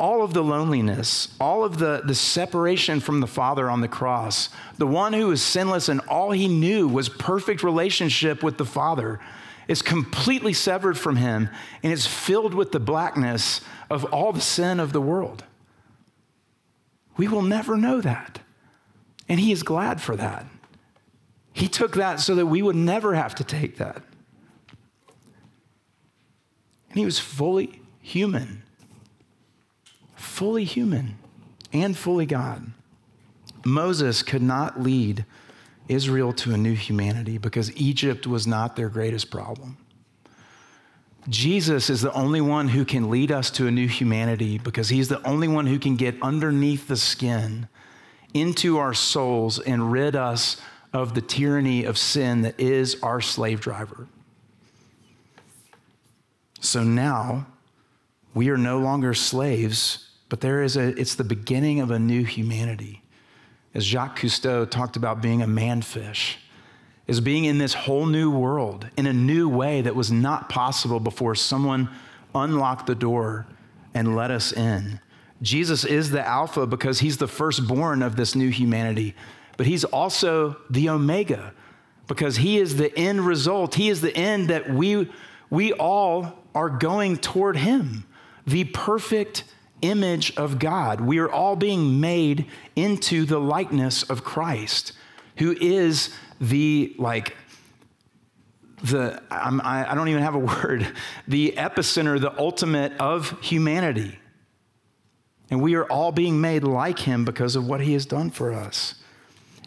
All 0.00 0.22
of 0.22 0.32
the 0.32 0.42
loneliness, 0.42 1.28
all 1.38 1.62
of 1.62 1.78
the, 1.78 2.00
the 2.04 2.14
separation 2.14 3.00
from 3.00 3.20
the 3.20 3.26
Father 3.26 3.68
on 3.68 3.82
the 3.82 3.88
cross, 3.88 4.48
the 4.78 4.86
one 4.86 5.12
who 5.12 5.28
was 5.28 5.42
sinless 5.42 5.90
and 5.90 6.00
all 6.08 6.30
he 6.30 6.48
knew 6.48 6.88
was 6.88 7.10
perfect 7.10 7.62
relationship 7.62 8.42
with 8.42 8.56
the 8.56 8.64
Father, 8.64 9.20
is 9.68 9.82
completely 9.82 10.54
severed 10.54 10.98
from 10.98 11.16
him 11.16 11.50
and 11.82 11.92
is 11.92 12.06
filled 12.06 12.54
with 12.54 12.72
the 12.72 12.80
blackness 12.80 13.60
of 13.90 14.04
all 14.06 14.32
the 14.32 14.40
sin 14.40 14.80
of 14.80 14.94
the 14.94 15.02
world. 15.02 15.44
We 17.18 17.28
will 17.28 17.42
never 17.42 17.76
know 17.76 18.00
that. 18.00 18.40
And 19.28 19.38
he 19.38 19.52
is 19.52 19.62
glad 19.62 20.00
for 20.00 20.16
that. 20.16 20.46
He 21.52 21.68
took 21.68 21.94
that 21.96 22.20
so 22.20 22.34
that 22.36 22.46
we 22.46 22.62
would 22.62 22.74
never 22.74 23.14
have 23.14 23.34
to 23.34 23.44
take 23.44 23.76
that. 23.76 24.02
And 26.88 26.98
he 26.98 27.04
was 27.04 27.18
fully 27.18 27.82
human, 28.00 28.62
fully 30.20 30.64
human, 30.64 31.16
and 31.72 31.96
fully 31.96 32.26
God. 32.26 32.72
Moses 33.64 34.22
could 34.22 34.42
not 34.42 34.80
lead 34.80 35.24
Israel 35.88 36.32
to 36.34 36.52
a 36.52 36.56
new 36.56 36.74
humanity 36.74 37.38
because 37.38 37.74
Egypt 37.76 38.26
was 38.26 38.46
not 38.46 38.76
their 38.76 38.88
greatest 38.88 39.30
problem. 39.30 39.76
Jesus 41.28 41.90
is 41.90 42.00
the 42.00 42.12
only 42.12 42.40
one 42.40 42.68
who 42.68 42.84
can 42.84 43.10
lead 43.10 43.30
us 43.30 43.50
to 43.52 43.66
a 43.66 43.70
new 43.70 43.88
humanity 43.88 44.58
because 44.58 44.88
he's 44.88 45.08
the 45.08 45.26
only 45.26 45.48
one 45.48 45.66
who 45.66 45.78
can 45.78 45.96
get 45.96 46.14
underneath 46.22 46.88
the 46.88 46.96
skin 46.96 47.68
into 48.32 48.78
our 48.78 48.94
souls 48.94 49.58
and 49.58 49.92
rid 49.92 50.16
us 50.16 50.60
of 50.92 51.14
the 51.14 51.20
tyranny 51.20 51.84
of 51.84 51.98
sin 51.98 52.42
that 52.42 52.58
is 52.58 52.96
our 53.02 53.20
slave 53.20 53.60
driver. 53.60 54.08
So 56.60 56.82
now 56.82 57.46
we 58.34 58.48
are 58.50 58.58
no 58.58 58.78
longer 58.78 59.14
slaves, 59.14 60.09
but 60.30 60.40
there 60.40 60.62
is 60.62 60.78
a, 60.78 60.98
it's 60.98 61.14
the 61.14 61.24
beginning 61.24 61.80
of 61.80 61.90
a 61.90 61.98
new 61.98 62.24
humanity. 62.24 63.02
As 63.74 63.84
Jacques 63.84 64.20
Cousteau 64.20 64.68
talked 64.68 64.96
about 64.96 65.20
being 65.20 65.42
a 65.42 65.46
manfish, 65.46 66.36
is 67.06 67.20
being 67.20 67.44
in 67.44 67.58
this 67.58 67.74
whole 67.74 68.06
new 68.06 68.30
world 68.30 68.86
in 68.96 69.04
a 69.06 69.12
new 69.12 69.48
way 69.48 69.82
that 69.82 69.94
was 69.94 70.10
not 70.10 70.48
possible 70.48 71.00
before 71.00 71.34
someone 71.34 71.90
unlocked 72.34 72.86
the 72.86 72.94
door 72.94 73.46
and 73.92 74.16
let 74.16 74.30
us 74.30 74.52
in. 74.52 75.00
Jesus 75.42 75.84
is 75.84 76.10
the 76.10 76.26
Alpha 76.26 76.66
because 76.66 77.00
he's 77.00 77.18
the 77.18 77.26
firstborn 77.28 78.02
of 78.02 78.16
this 78.16 78.34
new 78.34 78.48
humanity 78.48 79.14
but 79.60 79.66
he's 79.66 79.84
also 79.84 80.56
the 80.70 80.88
Omega 80.88 81.52
because 82.06 82.36
he 82.36 82.56
is 82.56 82.76
the 82.76 82.98
end 82.98 83.20
result. 83.20 83.74
He 83.74 83.90
is 83.90 84.00
the 84.00 84.16
end 84.16 84.48
that 84.48 84.70
we, 84.70 85.10
we 85.50 85.74
all 85.74 86.32
are 86.54 86.70
going 86.70 87.18
toward 87.18 87.58
him, 87.58 88.06
the 88.46 88.64
perfect 88.64 89.44
image 89.82 90.36
of 90.36 90.58
God. 90.58 91.00
We 91.00 91.18
are 91.18 91.30
all 91.30 91.56
being 91.56 92.00
made 92.00 92.46
into 92.76 93.24
the 93.24 93.38
likeness 93.38 94.02
of 94.02 94.24
Christ, 94.24 94.92
who 95.36 95.52
is 95.60 96.10
the, 96.40 96.94
like, 96.98 97.36
the, 98.82 99.22
I'm, 99.30 99.60
I, 99.60 99.90
I 99.90 99.94
don't 99.94 100.08
even 100.08 100.22
have 100.22 100.34
a 100.34 100.38
word, 100.38 100.86
the 101.28 101.54
epicenter, 101.56 102.20
the 102.20 102.38
ultimate 102.38 102.92
of 102.98 103.38
humanity. 103.40 104.18
And 105.50 105.60
we 105.60 105.74
are 105.74 105.84
all 105.84 106.12
being 106.12 106.40
made 106.40 106.62
like 106.62 107.00
him 107.00 107.24
because 107.24 107.56
of 107.56 107.66
what 107.66 107.80
he 107.80 107.92
has 107.94 108.06
done 108.06 108.30
for 108.30 108.52
us. 108.52 108.94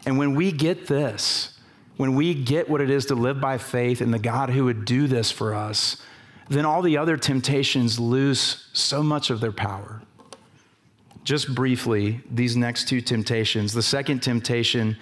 And 0.06 0.18
when 0.18 0.34
we 0.34 0.50
get 0.50 0.86
this, 0.86 1.58
when 1.96 2.14
we 2.14 2.34
get 2.34 2.68
what 2.68 2.80
it 2.80 2.90
is 2.90 3.06
to 3.06 3.14
live 3.14 3.40
by 3.40 3.58
faith 3.58 4.00
in 4.00 4.10
the 4.10 4.18
God 4.18 4.50
who 4.50 4.64
would 4.64 4.84
do 4.84 5.06
this 5.06 5.30
for 5.30 5.54
us, 5.54 5.98
then 6.48 6.66
all 6.66 6.82
the 6.82 6.98
other 6.98 7.16
temptations 7.16 7.98
lose 7.98 8.68
so 8.72 9.02
much 9.02 9.30
of 9.30 9.40
their 9.40 9.52
power. 9.52 10.02
Just 11.22 11.54
briefly, 11.54 12.20
these 12.30 12.54
next 12.56 12.86
two 12.86 13.00
temptations. 13.00 13.72
The 13.72 13.82
second 13.82 14.20
temptation, 14.20 14.96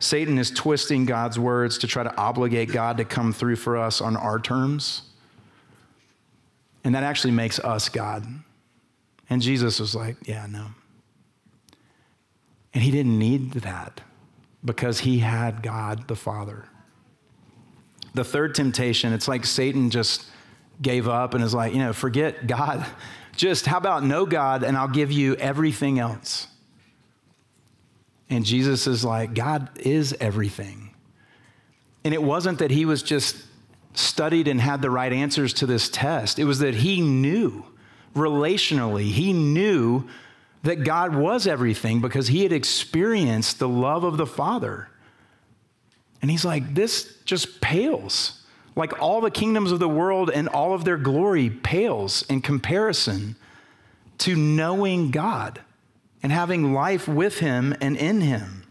Satan 0.00 0.38
is 0.38 0.50
twisting 0.50 1.04
God's 1.04 1.38
words 1.38 1.78
to 1.78 1.86
try 1.86 2.02
to 2.02 2.16
obligate 2.16 2.72
God 2.72 2.96
to 2.96 3.04
come 3.04 3.32
through 3.32 3.56
for 3.56 3.76
us 3.76 4.00
on 4.00 4.16
our 4.16 4.40
terms. 4.40 5.02
And 6.82 6.94
that 6.96 7.04
actually 7.04 7.30
makes 7.30 7.60
us 7.60 7.88
God. 7.88 8.26
And 9.30 9.40
Jesus 9.40 9.78
was 9.78 9.94
like, 9.94 10.16
yeah, 10.26 10.46
no. 10.46 10.66
And 12.74 12.82
he 12.82 12.90
didn't 12.90 13.18
need 13.18 13.52
that 13.52 14.00
because 14.64 15.00
he 15.00 15.20
had 15.20 15.62
God 15.62 16.08
the 16.08 16.16
Father. 16.16 16.66
The 18.14 18.24
third 18.24 18.54
temptation, 18.54 19.12
it's 19.12 19.28
like 19.28 19.44
Satan 19.44 19.90
just 19.90 20.26
gave 20.82 21.08
up 21.08 21.34
and 21.34 21.42
is 21.42 21.54
like, 21.54 21.72
you 21.72 21.78
know, 21.78 21.92
forget 21.92 22.46
God. 22.46 22.84
Just 23.36 23.64
how 23.64 23.78
about 23.78 24.04
no 24.04 24.26
God 24.26 24.62
and 24.62 24.76
I'll 24.76 24.88
give 24.88 25.10
you 25.10 25.36
everything 25.36 25.98
else? 25.98 26.48
And 28.28 28.44
Jesus 28.44 28.86
is 28.86 29.04
like, 29.04 29.32
God 29.34 29.70
is 29.78 30.14
everything. 30.20 30.94
And 32.04 32.12
it 32.12 32.22
wasn't 32.22 32.58
that 32.58 32.70
he 32.70 32.84
was 32.84 33.02
just 33.02 33.36
studied 33.94 34.48
and 34.48 34.60
had 34.60 34.82
the 34.82 34.90
right 34.90 35.12
answers 35.12 35.52
to 35.54 35.66
this 35.66 35.88
test, 35.88 36.38
it 36.38 36.44
was 36.44 36.58
that 36.58 36.74
he 36.74 37.00
knew 37.00 37.64
relationally, 38.14 39.10
he 39.10 39.32
knew 39.32 40.08
that 40.62 40.84
God 40.84 41.14
was 41.14 41.46
everything 41.46 42.00
because 42.00 42.28
he 42.28 42.42
had 42.42 42.52
experienced 42.52 43.58
the 43.58 43.68
love 43.68 44.04
of 44.04 44.16
the 44.16 44.26
Father. 44.26 44.88
And 46.20 46.30
he's 46.30 46.44
like, 46.44 46.74
this 46.74 47.16
just 47.24 47.60
pales. 47.60 48.41
Like 48.74 49.00
all 49.00 49.20
the 49.20 49.30
kingdoms 49.30 49.70
of 49.72 49.78
the 49.78 49.88
world 49.88 50.30
and 50.30 50.48
all 50.48 50.74
of 50.74 50.84
their 50.84 50.96
glory 50.96 51.50
pales 51.50 52.22
in 52.28 52.40
comparison 52.40 53.36
to 54.18 54.34
knowing 54.36 55.10
God 55.10 55.60
and 56.22 56.32
having 56.32 56.72
life 56.72 57.08
with 57.08 57.38
him 57.38 57.74
and 57.80 57.96
in 57.96 58.20
him. 58.20 58.62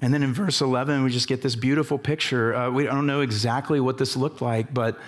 And 0.00 0.12
then 0.12 0.22
in 0.22 0.34
verse 0.34 0.60
11, 0.60 1.02
we 1.02 1.10
just 1.10 1.26
get 1.26 1.42
this 1.42 1.56
beautiful 1.56 1.98
picture. 1.98 2.54
Uh, 2.54 2.70
we 2.70 2.84
don't 2.84 3.06
know 3.06 3.22
exactly 3.22 3.80
what 3.80 3.98
this 3.98 4.16
looked 4.16 4.42
like, 4.42 4.72
but 4.72 4.98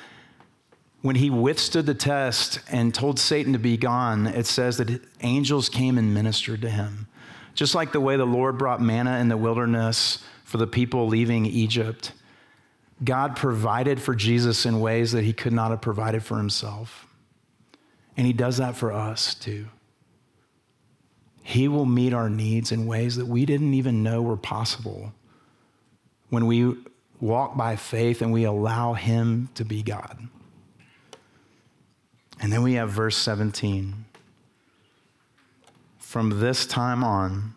when 1.02 1.16
he 1.16 1.30
withstood 1.30 1.86
the 1.86 1.94
test 1.94 2.60
and 2.70 2.94
told 2.94 3.20
Satan 3.20 3.52
to 3.52 3.58
be 3.58 3.76
gone, 3.76 4.26
it 4.26 4.46
says 4.46 4.78
that 4.78 5.00
angels 5.20 5.68
came 5.68 5.98
and 5.98 6.12
ministered 6.12 6.62
to 6.62 6.70
him. 6.70 7.06
Just 7.54 7.74
like 7.74 7.92
the 7.92 8.00
way 8.00 8.16
the 8.16 8.24
Lord 8.24 8.56
brought 8.58 8.80
manna 8.80 9.18
in 9.18 9.28
the 9.28 9.36
wilderness 9.36 10.24
for 10.44 10.56
the 10.56 10.66
people 10.66 11.06
leaving 11.06 11.44
Egypt, 11.44 12.12
God 13.02 13.36
provided 13.36 14.00
for 14.00 14.14
Jesus 14.14 14.66
in 14.66 14.80
ways 14.80 15.12
that 15.12 15.24
he 15.24 15.32
could 15.32 15.52
not 15.52 15.70
have 15.70 15.80
provided 15.80 16.22
for 16.22 16.36
himself. 16.36 17.06
And 18.16 18.26
he 18.26 18.32
does 18.32 18.56
that 18.56 18.76
for 18.76 18.92
us 18.92 19.34
too. 19.34 19.68
He 21.42 21.68
will 21.68 21.86
meet 21.86 22.12
our 22.12 22.28
needs 22.28 22.72
in 22.72 22.86
ways 22.86 23.16
that 23.16 23.26
we 23.26 23.46
didn't 23.46 23.74
even 23.74 24.02
know 24.02 24.20
were 24.20 24.36
possible 24.36 25.12
when 26.28 26.46
we 26.46 26.74
walk 27.20 27.56
by 27.56 27.76
faith 27.76 28.20
and 28.20 28.32
we 28.32 28.44
allow 28.44 28.92
him 28.94 29.48
to 29.54 29.64
be 29.64 29.82
God. 29.82 30.28
And 32.40 32.52
then 32.52 32.62
we 32.62 32.74
have 32.74 32.90
verse 32.90 33.16
17. 33.16 34.04
From 35.98 36.40
this 36.40 36.66
time 36.66 37.02
on, 37.02 37.54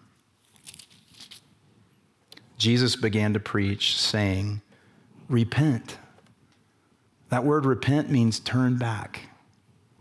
Jesus 2.58 2.96
began 2.96 3.34
to 3.34 3.40
preach, 3.40 3.98
saying, 3.98 4.62
Repent. 5.32 5.98
That 7.30 7.46
word 7.46 7.66
repent 7.66 8.10
means 8.10 8.38
turn 8.38 8.78
back. 8.78 9.30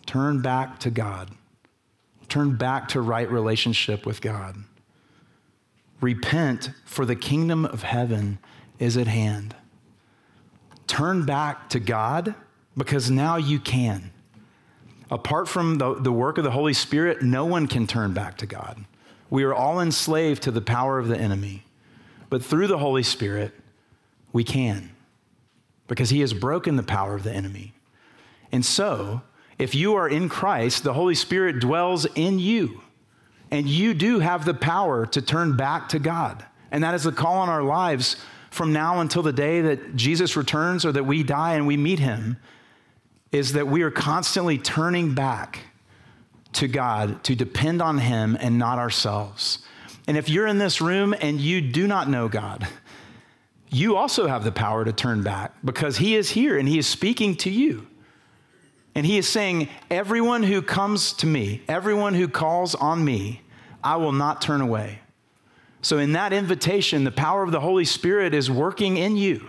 Turn 0.05 0.43
back 0.43 0.81
to 0.81 0.91
God. 0.91 1.31
Turn 2.29 2.57
back 2.57 2.89
to 2.89 3.01
right 3.01 3.31
relationship 3.31 4.05
with 4.05 4.21
God. 4.21 4.57
Repent, 6.01 6.71
for 6.85 7.07
the 7.07 7.15
kingdom 7.15 7.65
of 7.65 7.85
heaven 7.85 8.41
is 8.81 8.97
at 8.97 9.07
hand. 9.07 9.55
Turn 10.89 11.25
back 11.25 11.69
to 11.71 11.79
God 11.79 12.35
because 12.77 13.09
now 13.09 13.37
you 13.37 13.61
can. 13.61 14.11
Apart 15.13 15.47
from 15.47 15.79
the, 15.79 15.95
the 15.95 16.11
work 16.11 16.39
of 16.39 16.45
the 16.45 16.51
Holy 16.51 16.75
Spirit, 16.75 17.23
no 17.23 17.45
one 17.45 17.69
can 17.69 17.87
turn 17.87 18.13
back 18.13 18.37
to 18.39 18.47
God. 18.47 18.85
We 19.29 19.45
are 19.45 19.55
all 19.55 19.79
enslaved 19.81 20.43
to 20.43 20.51
the 20.51 20.61
power 20.61 20.99
of 20.99 21.07
the 21.07 21.17
enemy. 21.17 21.63
But 22.31 22.45
through 22.45 22.67
the 22.67 22.79
Holy 22.79 23.05
Spirit, 23.05 23.53
we 24.33 24.43
can 24.43 24.91
because 25.91 26.09
he 26.09 26.21
has 26.21 26.33
broken 26.33 26.77
the 26.77 26.83
power 26.83 27.15
of 27.15 27.25
the 27.25 27.33
enemy. 27.33 27.75
And 28.51 28.65
so, 28.65 29.21
if 29.59 29.75
you 29.75 29.97
are 29.97 30.09
in 30.09 30.29
Christ, 30.29 30.85
the 30.85 30.95
Holy 30.95 31.15
Spirit 31.15 31.61
dwells 31.61 32.07
in 32.15 32.39
you, 32.39 32.81
and 33.51 33.69
you 33.69 33.93
do 33.93 34.21
have 34.21 34.45
the 34.45 34.55
power 34.55 35.05
to 35.07 35.21
turn 35.21 35.57
back 35.57 35.89
to 35.91 35.99
God. 35.99 36.47
And 36.71 36.85
that 36.85 36.95
is 36.95 37.03
the 37.03 37.13
call 37.13 37.39
on 37.39 37.49
our 37.49 37.63
lives 37.63 38.17
from 38.51 38.73
now 38.73 39.01
until 39.01 39.23
the 39.23 39.33
day 39.33 39.61
that 39.63 39.97
Jesus 39.97 40.37
returns 40.37 40.87
or 40.87 40.93
that 40.93 41.05
we 41.05 41.25
die 41.25 41.55
and 41.55 41.67
we 41.67 41.77
meet 41.77 41.99
him 41.99 42.39
is 43.33 43.53
that 43.55 43.67
we 43.67 43.83
are 43.83 43.91
constantly 43.91 44.59
turning 44.59 45.15
back 45.15 45.61
to 46.53 46.69
God 46.69 47.23
to 47.25 47.35
depend 47.35 47.81
on 47.81 47.99
Him 47.99 48.37
and 48.41 48.59
not 48.59 48.79
ourselves. 48.79 49.59
And 50.07 50.17
if 50.17 50.29
you're 50.29 50.47
in 50.47 50.59
this 50.59 50.81
room 50.81 51.15
and 51.21 51.41
you 51.41 51.61
do 51.61 51.87
not 51.87 52.09
know 52.09 52.29
God, 52.29 52.67
you 53.71 53.97
also 53.97 54.27
have 54.27 54.43
the 54.43 54.53
power 54.53 54.85
to 54.85 54.93
turn 54.93 55.23
back 55.23 55.55
because 55.65 55.99
He 55.99 56.17
is 56.17 56.31
here 56.31 56.59
and 56.59 56.69
He 56.69 56.79
is 56.79 56.87
speaking 56.87 57.37
to 57.37 57.51
you. 57.51 57.87
And 58.95 59.07
He 59.07 59.17
is 59.17 59.29
saying, 59.29 59.69
Everyone 59.91 60.43
who 60.43 60.61
comes 60.61 61.13
to 61.15 61.27
me, 61.27 61.63
everyone 61.69 62.15
who 62.15 62.27
calls 62.27 62.75
on 62.75 63.05
me, 63.05 63.43
I 63.83 63.97
will 63.97 64.13
not 64.13 64.43
turn 64.43 64.61
away. 64.61 65.01
So, 65.83 65.99
in 65.99 66.13
that 66.13 66.33
invitation, 66.33 67.05
the 67.05 67.13
power 67.13 67.43
of 67.43 67.53
the 67.53 67.61
Holy 67.61 67.85
Spirit 67.85 68.35
is 68.35 68.51
working 68.51 68.97
in 68.97 69.17
you 69.17 69.49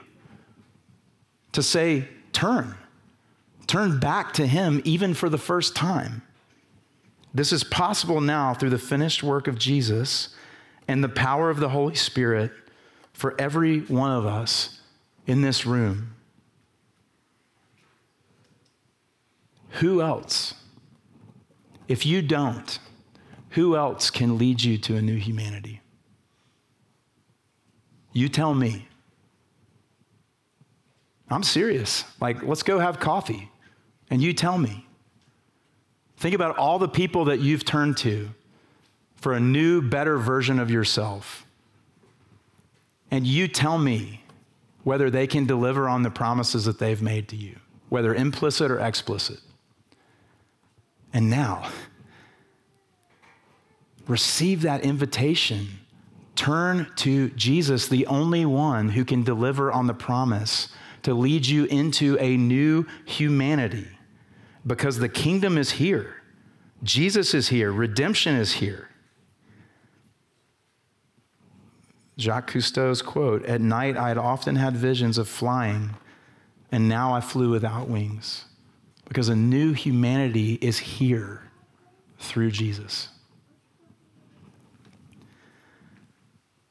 to 1.53 1.63
say, 1.63 2.07
Turn. 2.31 2.75
Turn 3.67 3.99
back 3.99 4.33
to 4.33 4.45
Him 4.45 4.81
even 4.85 5.13
for 5.13 5.29
the 5.29 5.37
first 5.37 5.75
time. 5.75 6.21
This 7.33 7.51
is 7.51 7.63
possible 7.63 8.21
now 8.21 8.53
through 8.53 8.69
the 8.69 8.77
finished 8.77 9.23
work 9.23 9.47
of 9.47 9.57
Jesus 9.57 10.35
and 10.87 11.03
the 11.03 11.09
power 11.09 11.49
of 11.49 11.59
the 11.59 11.69
Holy 11.69 11.95
Spirit 11.95 12.51
for 13.21 13.39
every 13.39 13.81
one 13.81 14.11
of 14.11 14.25
us 14.25 14.79
in 15.27 15.43
this 15.43 15.63
room. 15.63 16.15
Who 19.73 20.01
else? 20.01 20.55
If 21.87 22.03
you 22.03 22.23
don't, 22.23 22.79
who 23.51 23.77
else 23.77 24.09
can 24.09 24.39
lead 24.39 24.63
you 24.63 24.79
to 24.79 24.95
a 24.95 25.03
new 25.03 25.17
humanity? 25.17 25.81
You 28.11 28.27
tell 28.27 28.55
me. 28.55 28.87
I'm 31.29 31.43
serious. 31.43 32.03
Like, 32.19 32.41
let's 32.41 32.63
go 32.63 32.79
have 32.79 32.99
coffee 32.99 33.51
and 34.09 34.19
you 34.19 34.33
tell 34.33 34.57
me. 34.57 34.87
Think 36.17 36.33
about 36.33 36.57
all 36.57 36.79
the 36.79 36.89
people 36.89 37.25
that 37.25 37.39
you've 37.39 37.65
turned 37.65 37.97
to 37.97 38.31
for 39.17 39.33
a 39.33 39.39
new, 39.39 39.79
better 39.79 40.17
version 40.17 40.57
of 40.57 40.71
yourself. 40.71 41.45
And 43.11 43.27
you 43.27 43.47
tell 43.47 43.77
me 43.77 44.23
whether 44.83 45.09
they 45.09 45.27
can 45.27 45.45
deliver 45.45 45.87
on 45.87 46.03
the 46.03 46.09
promises 46.09 46.65
that 46.65 46.79
they've 46.79 47.01
made 47.01 47.27
to 47.27 47.35
you, 47.35 47.59
whether 47.89 48.15
implicit 48.15 48.71
or 48.71 48.79
explicit. 48.79 49.39
And 51.13 51.29
now, 51.29 51.69
receive 54.07 54.61
that 54.61 54.81
invitation. 54.81 55.67
Turn 56.35 56.87
to 56.95 57.29
Jesus, 57.31 57.87
the 57.87 58.07
only 58.07 58.45
one 58.45 58.89
who 58.89 59.03
can 59.03 59.23
deliver 59.23 59.71
on 59.71 59.87
the 59.87 59.93
promise 59.93 60.69
to 61.03 61.13
lead 61.13 61.45
you 61.45 61.65
into 61.65 62.17
a 62.19 62.37
new 62.37 62.85
humanity 63.05 63.87
because 64.65 64.97
the 64.97 65.09
kingdom 65.09 65.57
is 65.57 65.71
here. 65.71 66.15
Jesus 66.83 67.33
is 67.33 67.49
here. 67.49 67.71
Redemption 67.71 68.35
is 68.35 68.53
here. 68.53 68.90
Jacques 72.21 72.51
Cousteau's 72.51 73.01
quote 73.01 73.43
At 73.45 73.61
night, 73.61 73.97
I 73.97 74.09
had 74.09 74.17
often 74.17 74.55
had 74.55 74.75
visions 74.75 75.17
of 75.17 75.27
flying, 75.27 75.95
and 76.71 76.87
now 76.87 77.13
I 77.13 77.19
flew 77.19 77.49
without 77.49 77.89
wings 77.89 78.45
because 79.05 79.27
a 79.27 79.35
new 79.35 79.73
humanity 79.73 80.53
is 80.61 80.79
here 80.79 81.43
through 82.17 82.51
Jesus. 82.51 83.09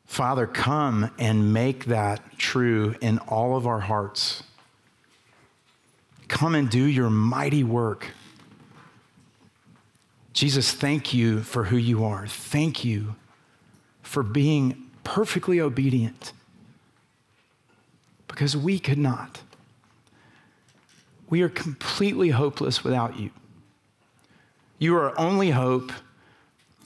Father, 0.07 0.47
come 0.47 1.11
and 1.19 1.53
make 1.53 1.85
that 1.85 2.39
true 2.39 2.95
in 3.01 3.19
all 3.19 3.57
of 3.57 3.67
our 3.67 3.81
hearts. 3.81 4.43
Come 6.29 6.55
and 6.55 6.71
do 6.71 6.83
your 6.85 7.11
mighty 7.11 7.63
work. 7.63 8.07
Jesus, 10.33 10.73
thank 10.73 11.13
you 11.13 11.43
for 11.43 11.65
who 11.65 11.77
you 11.77 12.05
are. 12.05 12.27
Thank 12.27 12.85
you 12.85 13.17
for 14.03 14.23
being 14.23 14.90
perfectly 15.05 15.61
obedient 15.61 16.33
because 18.29 18.57
we 18.57 18.79
could 18.79 18.99
not. 18.99 19.43
We 21.29 21.43
are 21.43 21.49
completely 21.49 22.31
hopeless 22.31 22.83
without 22.83 23.19
you. 23.19 23.31
You 24.79 24.97
are 24.97 25.11
our 25.11 25.19
only 25.19 25.51
hope, 25.51 25.93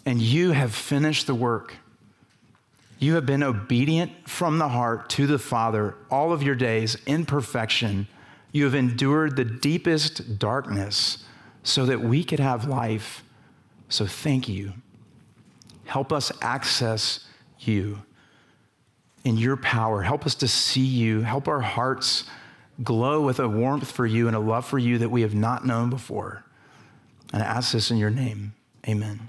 and 0.05 0.21
you 0.21 0.53
have 0.53 0.75
finished 0.75 1.27
the 1.27 1.35
work. 1.35 1.75
You 2.99 3.15
have 3.15 3.27
been 3.27 3.43
obedient 3.43 4.29
from 4.29 4.59
the 4.59 4.69
heart 4.69 5.09
to 5.11 5.27
the 5.27 5.39
Father 5.39 5.95
all 6.11 6.33
of 6.33 6.43
your 6.43 6.55
days 6.55 6.97
in 7.07 7.25
perfection 7.25 8.07
you 8.55 8.63
have 8.63 8.75
endured 8.77 9.35
the 9.35 9.45
deepest 9.45 10.39
darkness 10.39 11.25
so 11.65 11.85
that 11.87 12.01
we 12.01 12.23
could 12.23 12.39
have 12.39 12.69
life. 12.69 13.25
So 13.89 14.07
thank 14.07 14.49
you. 14.49 14.75
Help 15.87 16.13
us 16.13 16.31
access 16.41 17.27
you 17.67 18.03
in 19.25 19.37
your 19.39 19.57
power. 19.57 20.03
Help 20.03 20.27
us 20.27 20.35
to 20.37 20.49
see 20.49 20.85
you. 20.85 21.23
Help 21.23 21.49
our 21.49 21.61
hearts 21.61 22.25
glow 22.83 23.23
with 23.23 23.39
a 23.39 23.49
warmth 23.49 23.91
for 23.91 24.07
you 24.07 24.27
and 24.27 24.37
a 24.37 24.41
love 24.41 24.67
for 24.67 24.79
you 24.79 24.99
that 24.99 25.11
we 25.11 25.23
have 25.23 25.35
not 25.35 25.67
known 25.67 25.91
before. 25.91 26.45
And 27.33 27.43
I 27.43 27.47
ask 27.47 27.73
this 27.73 27.91
in 27.91 27.97
your 27.97 28.11
name. 28.11 28.55
Amen. 28.87 29.29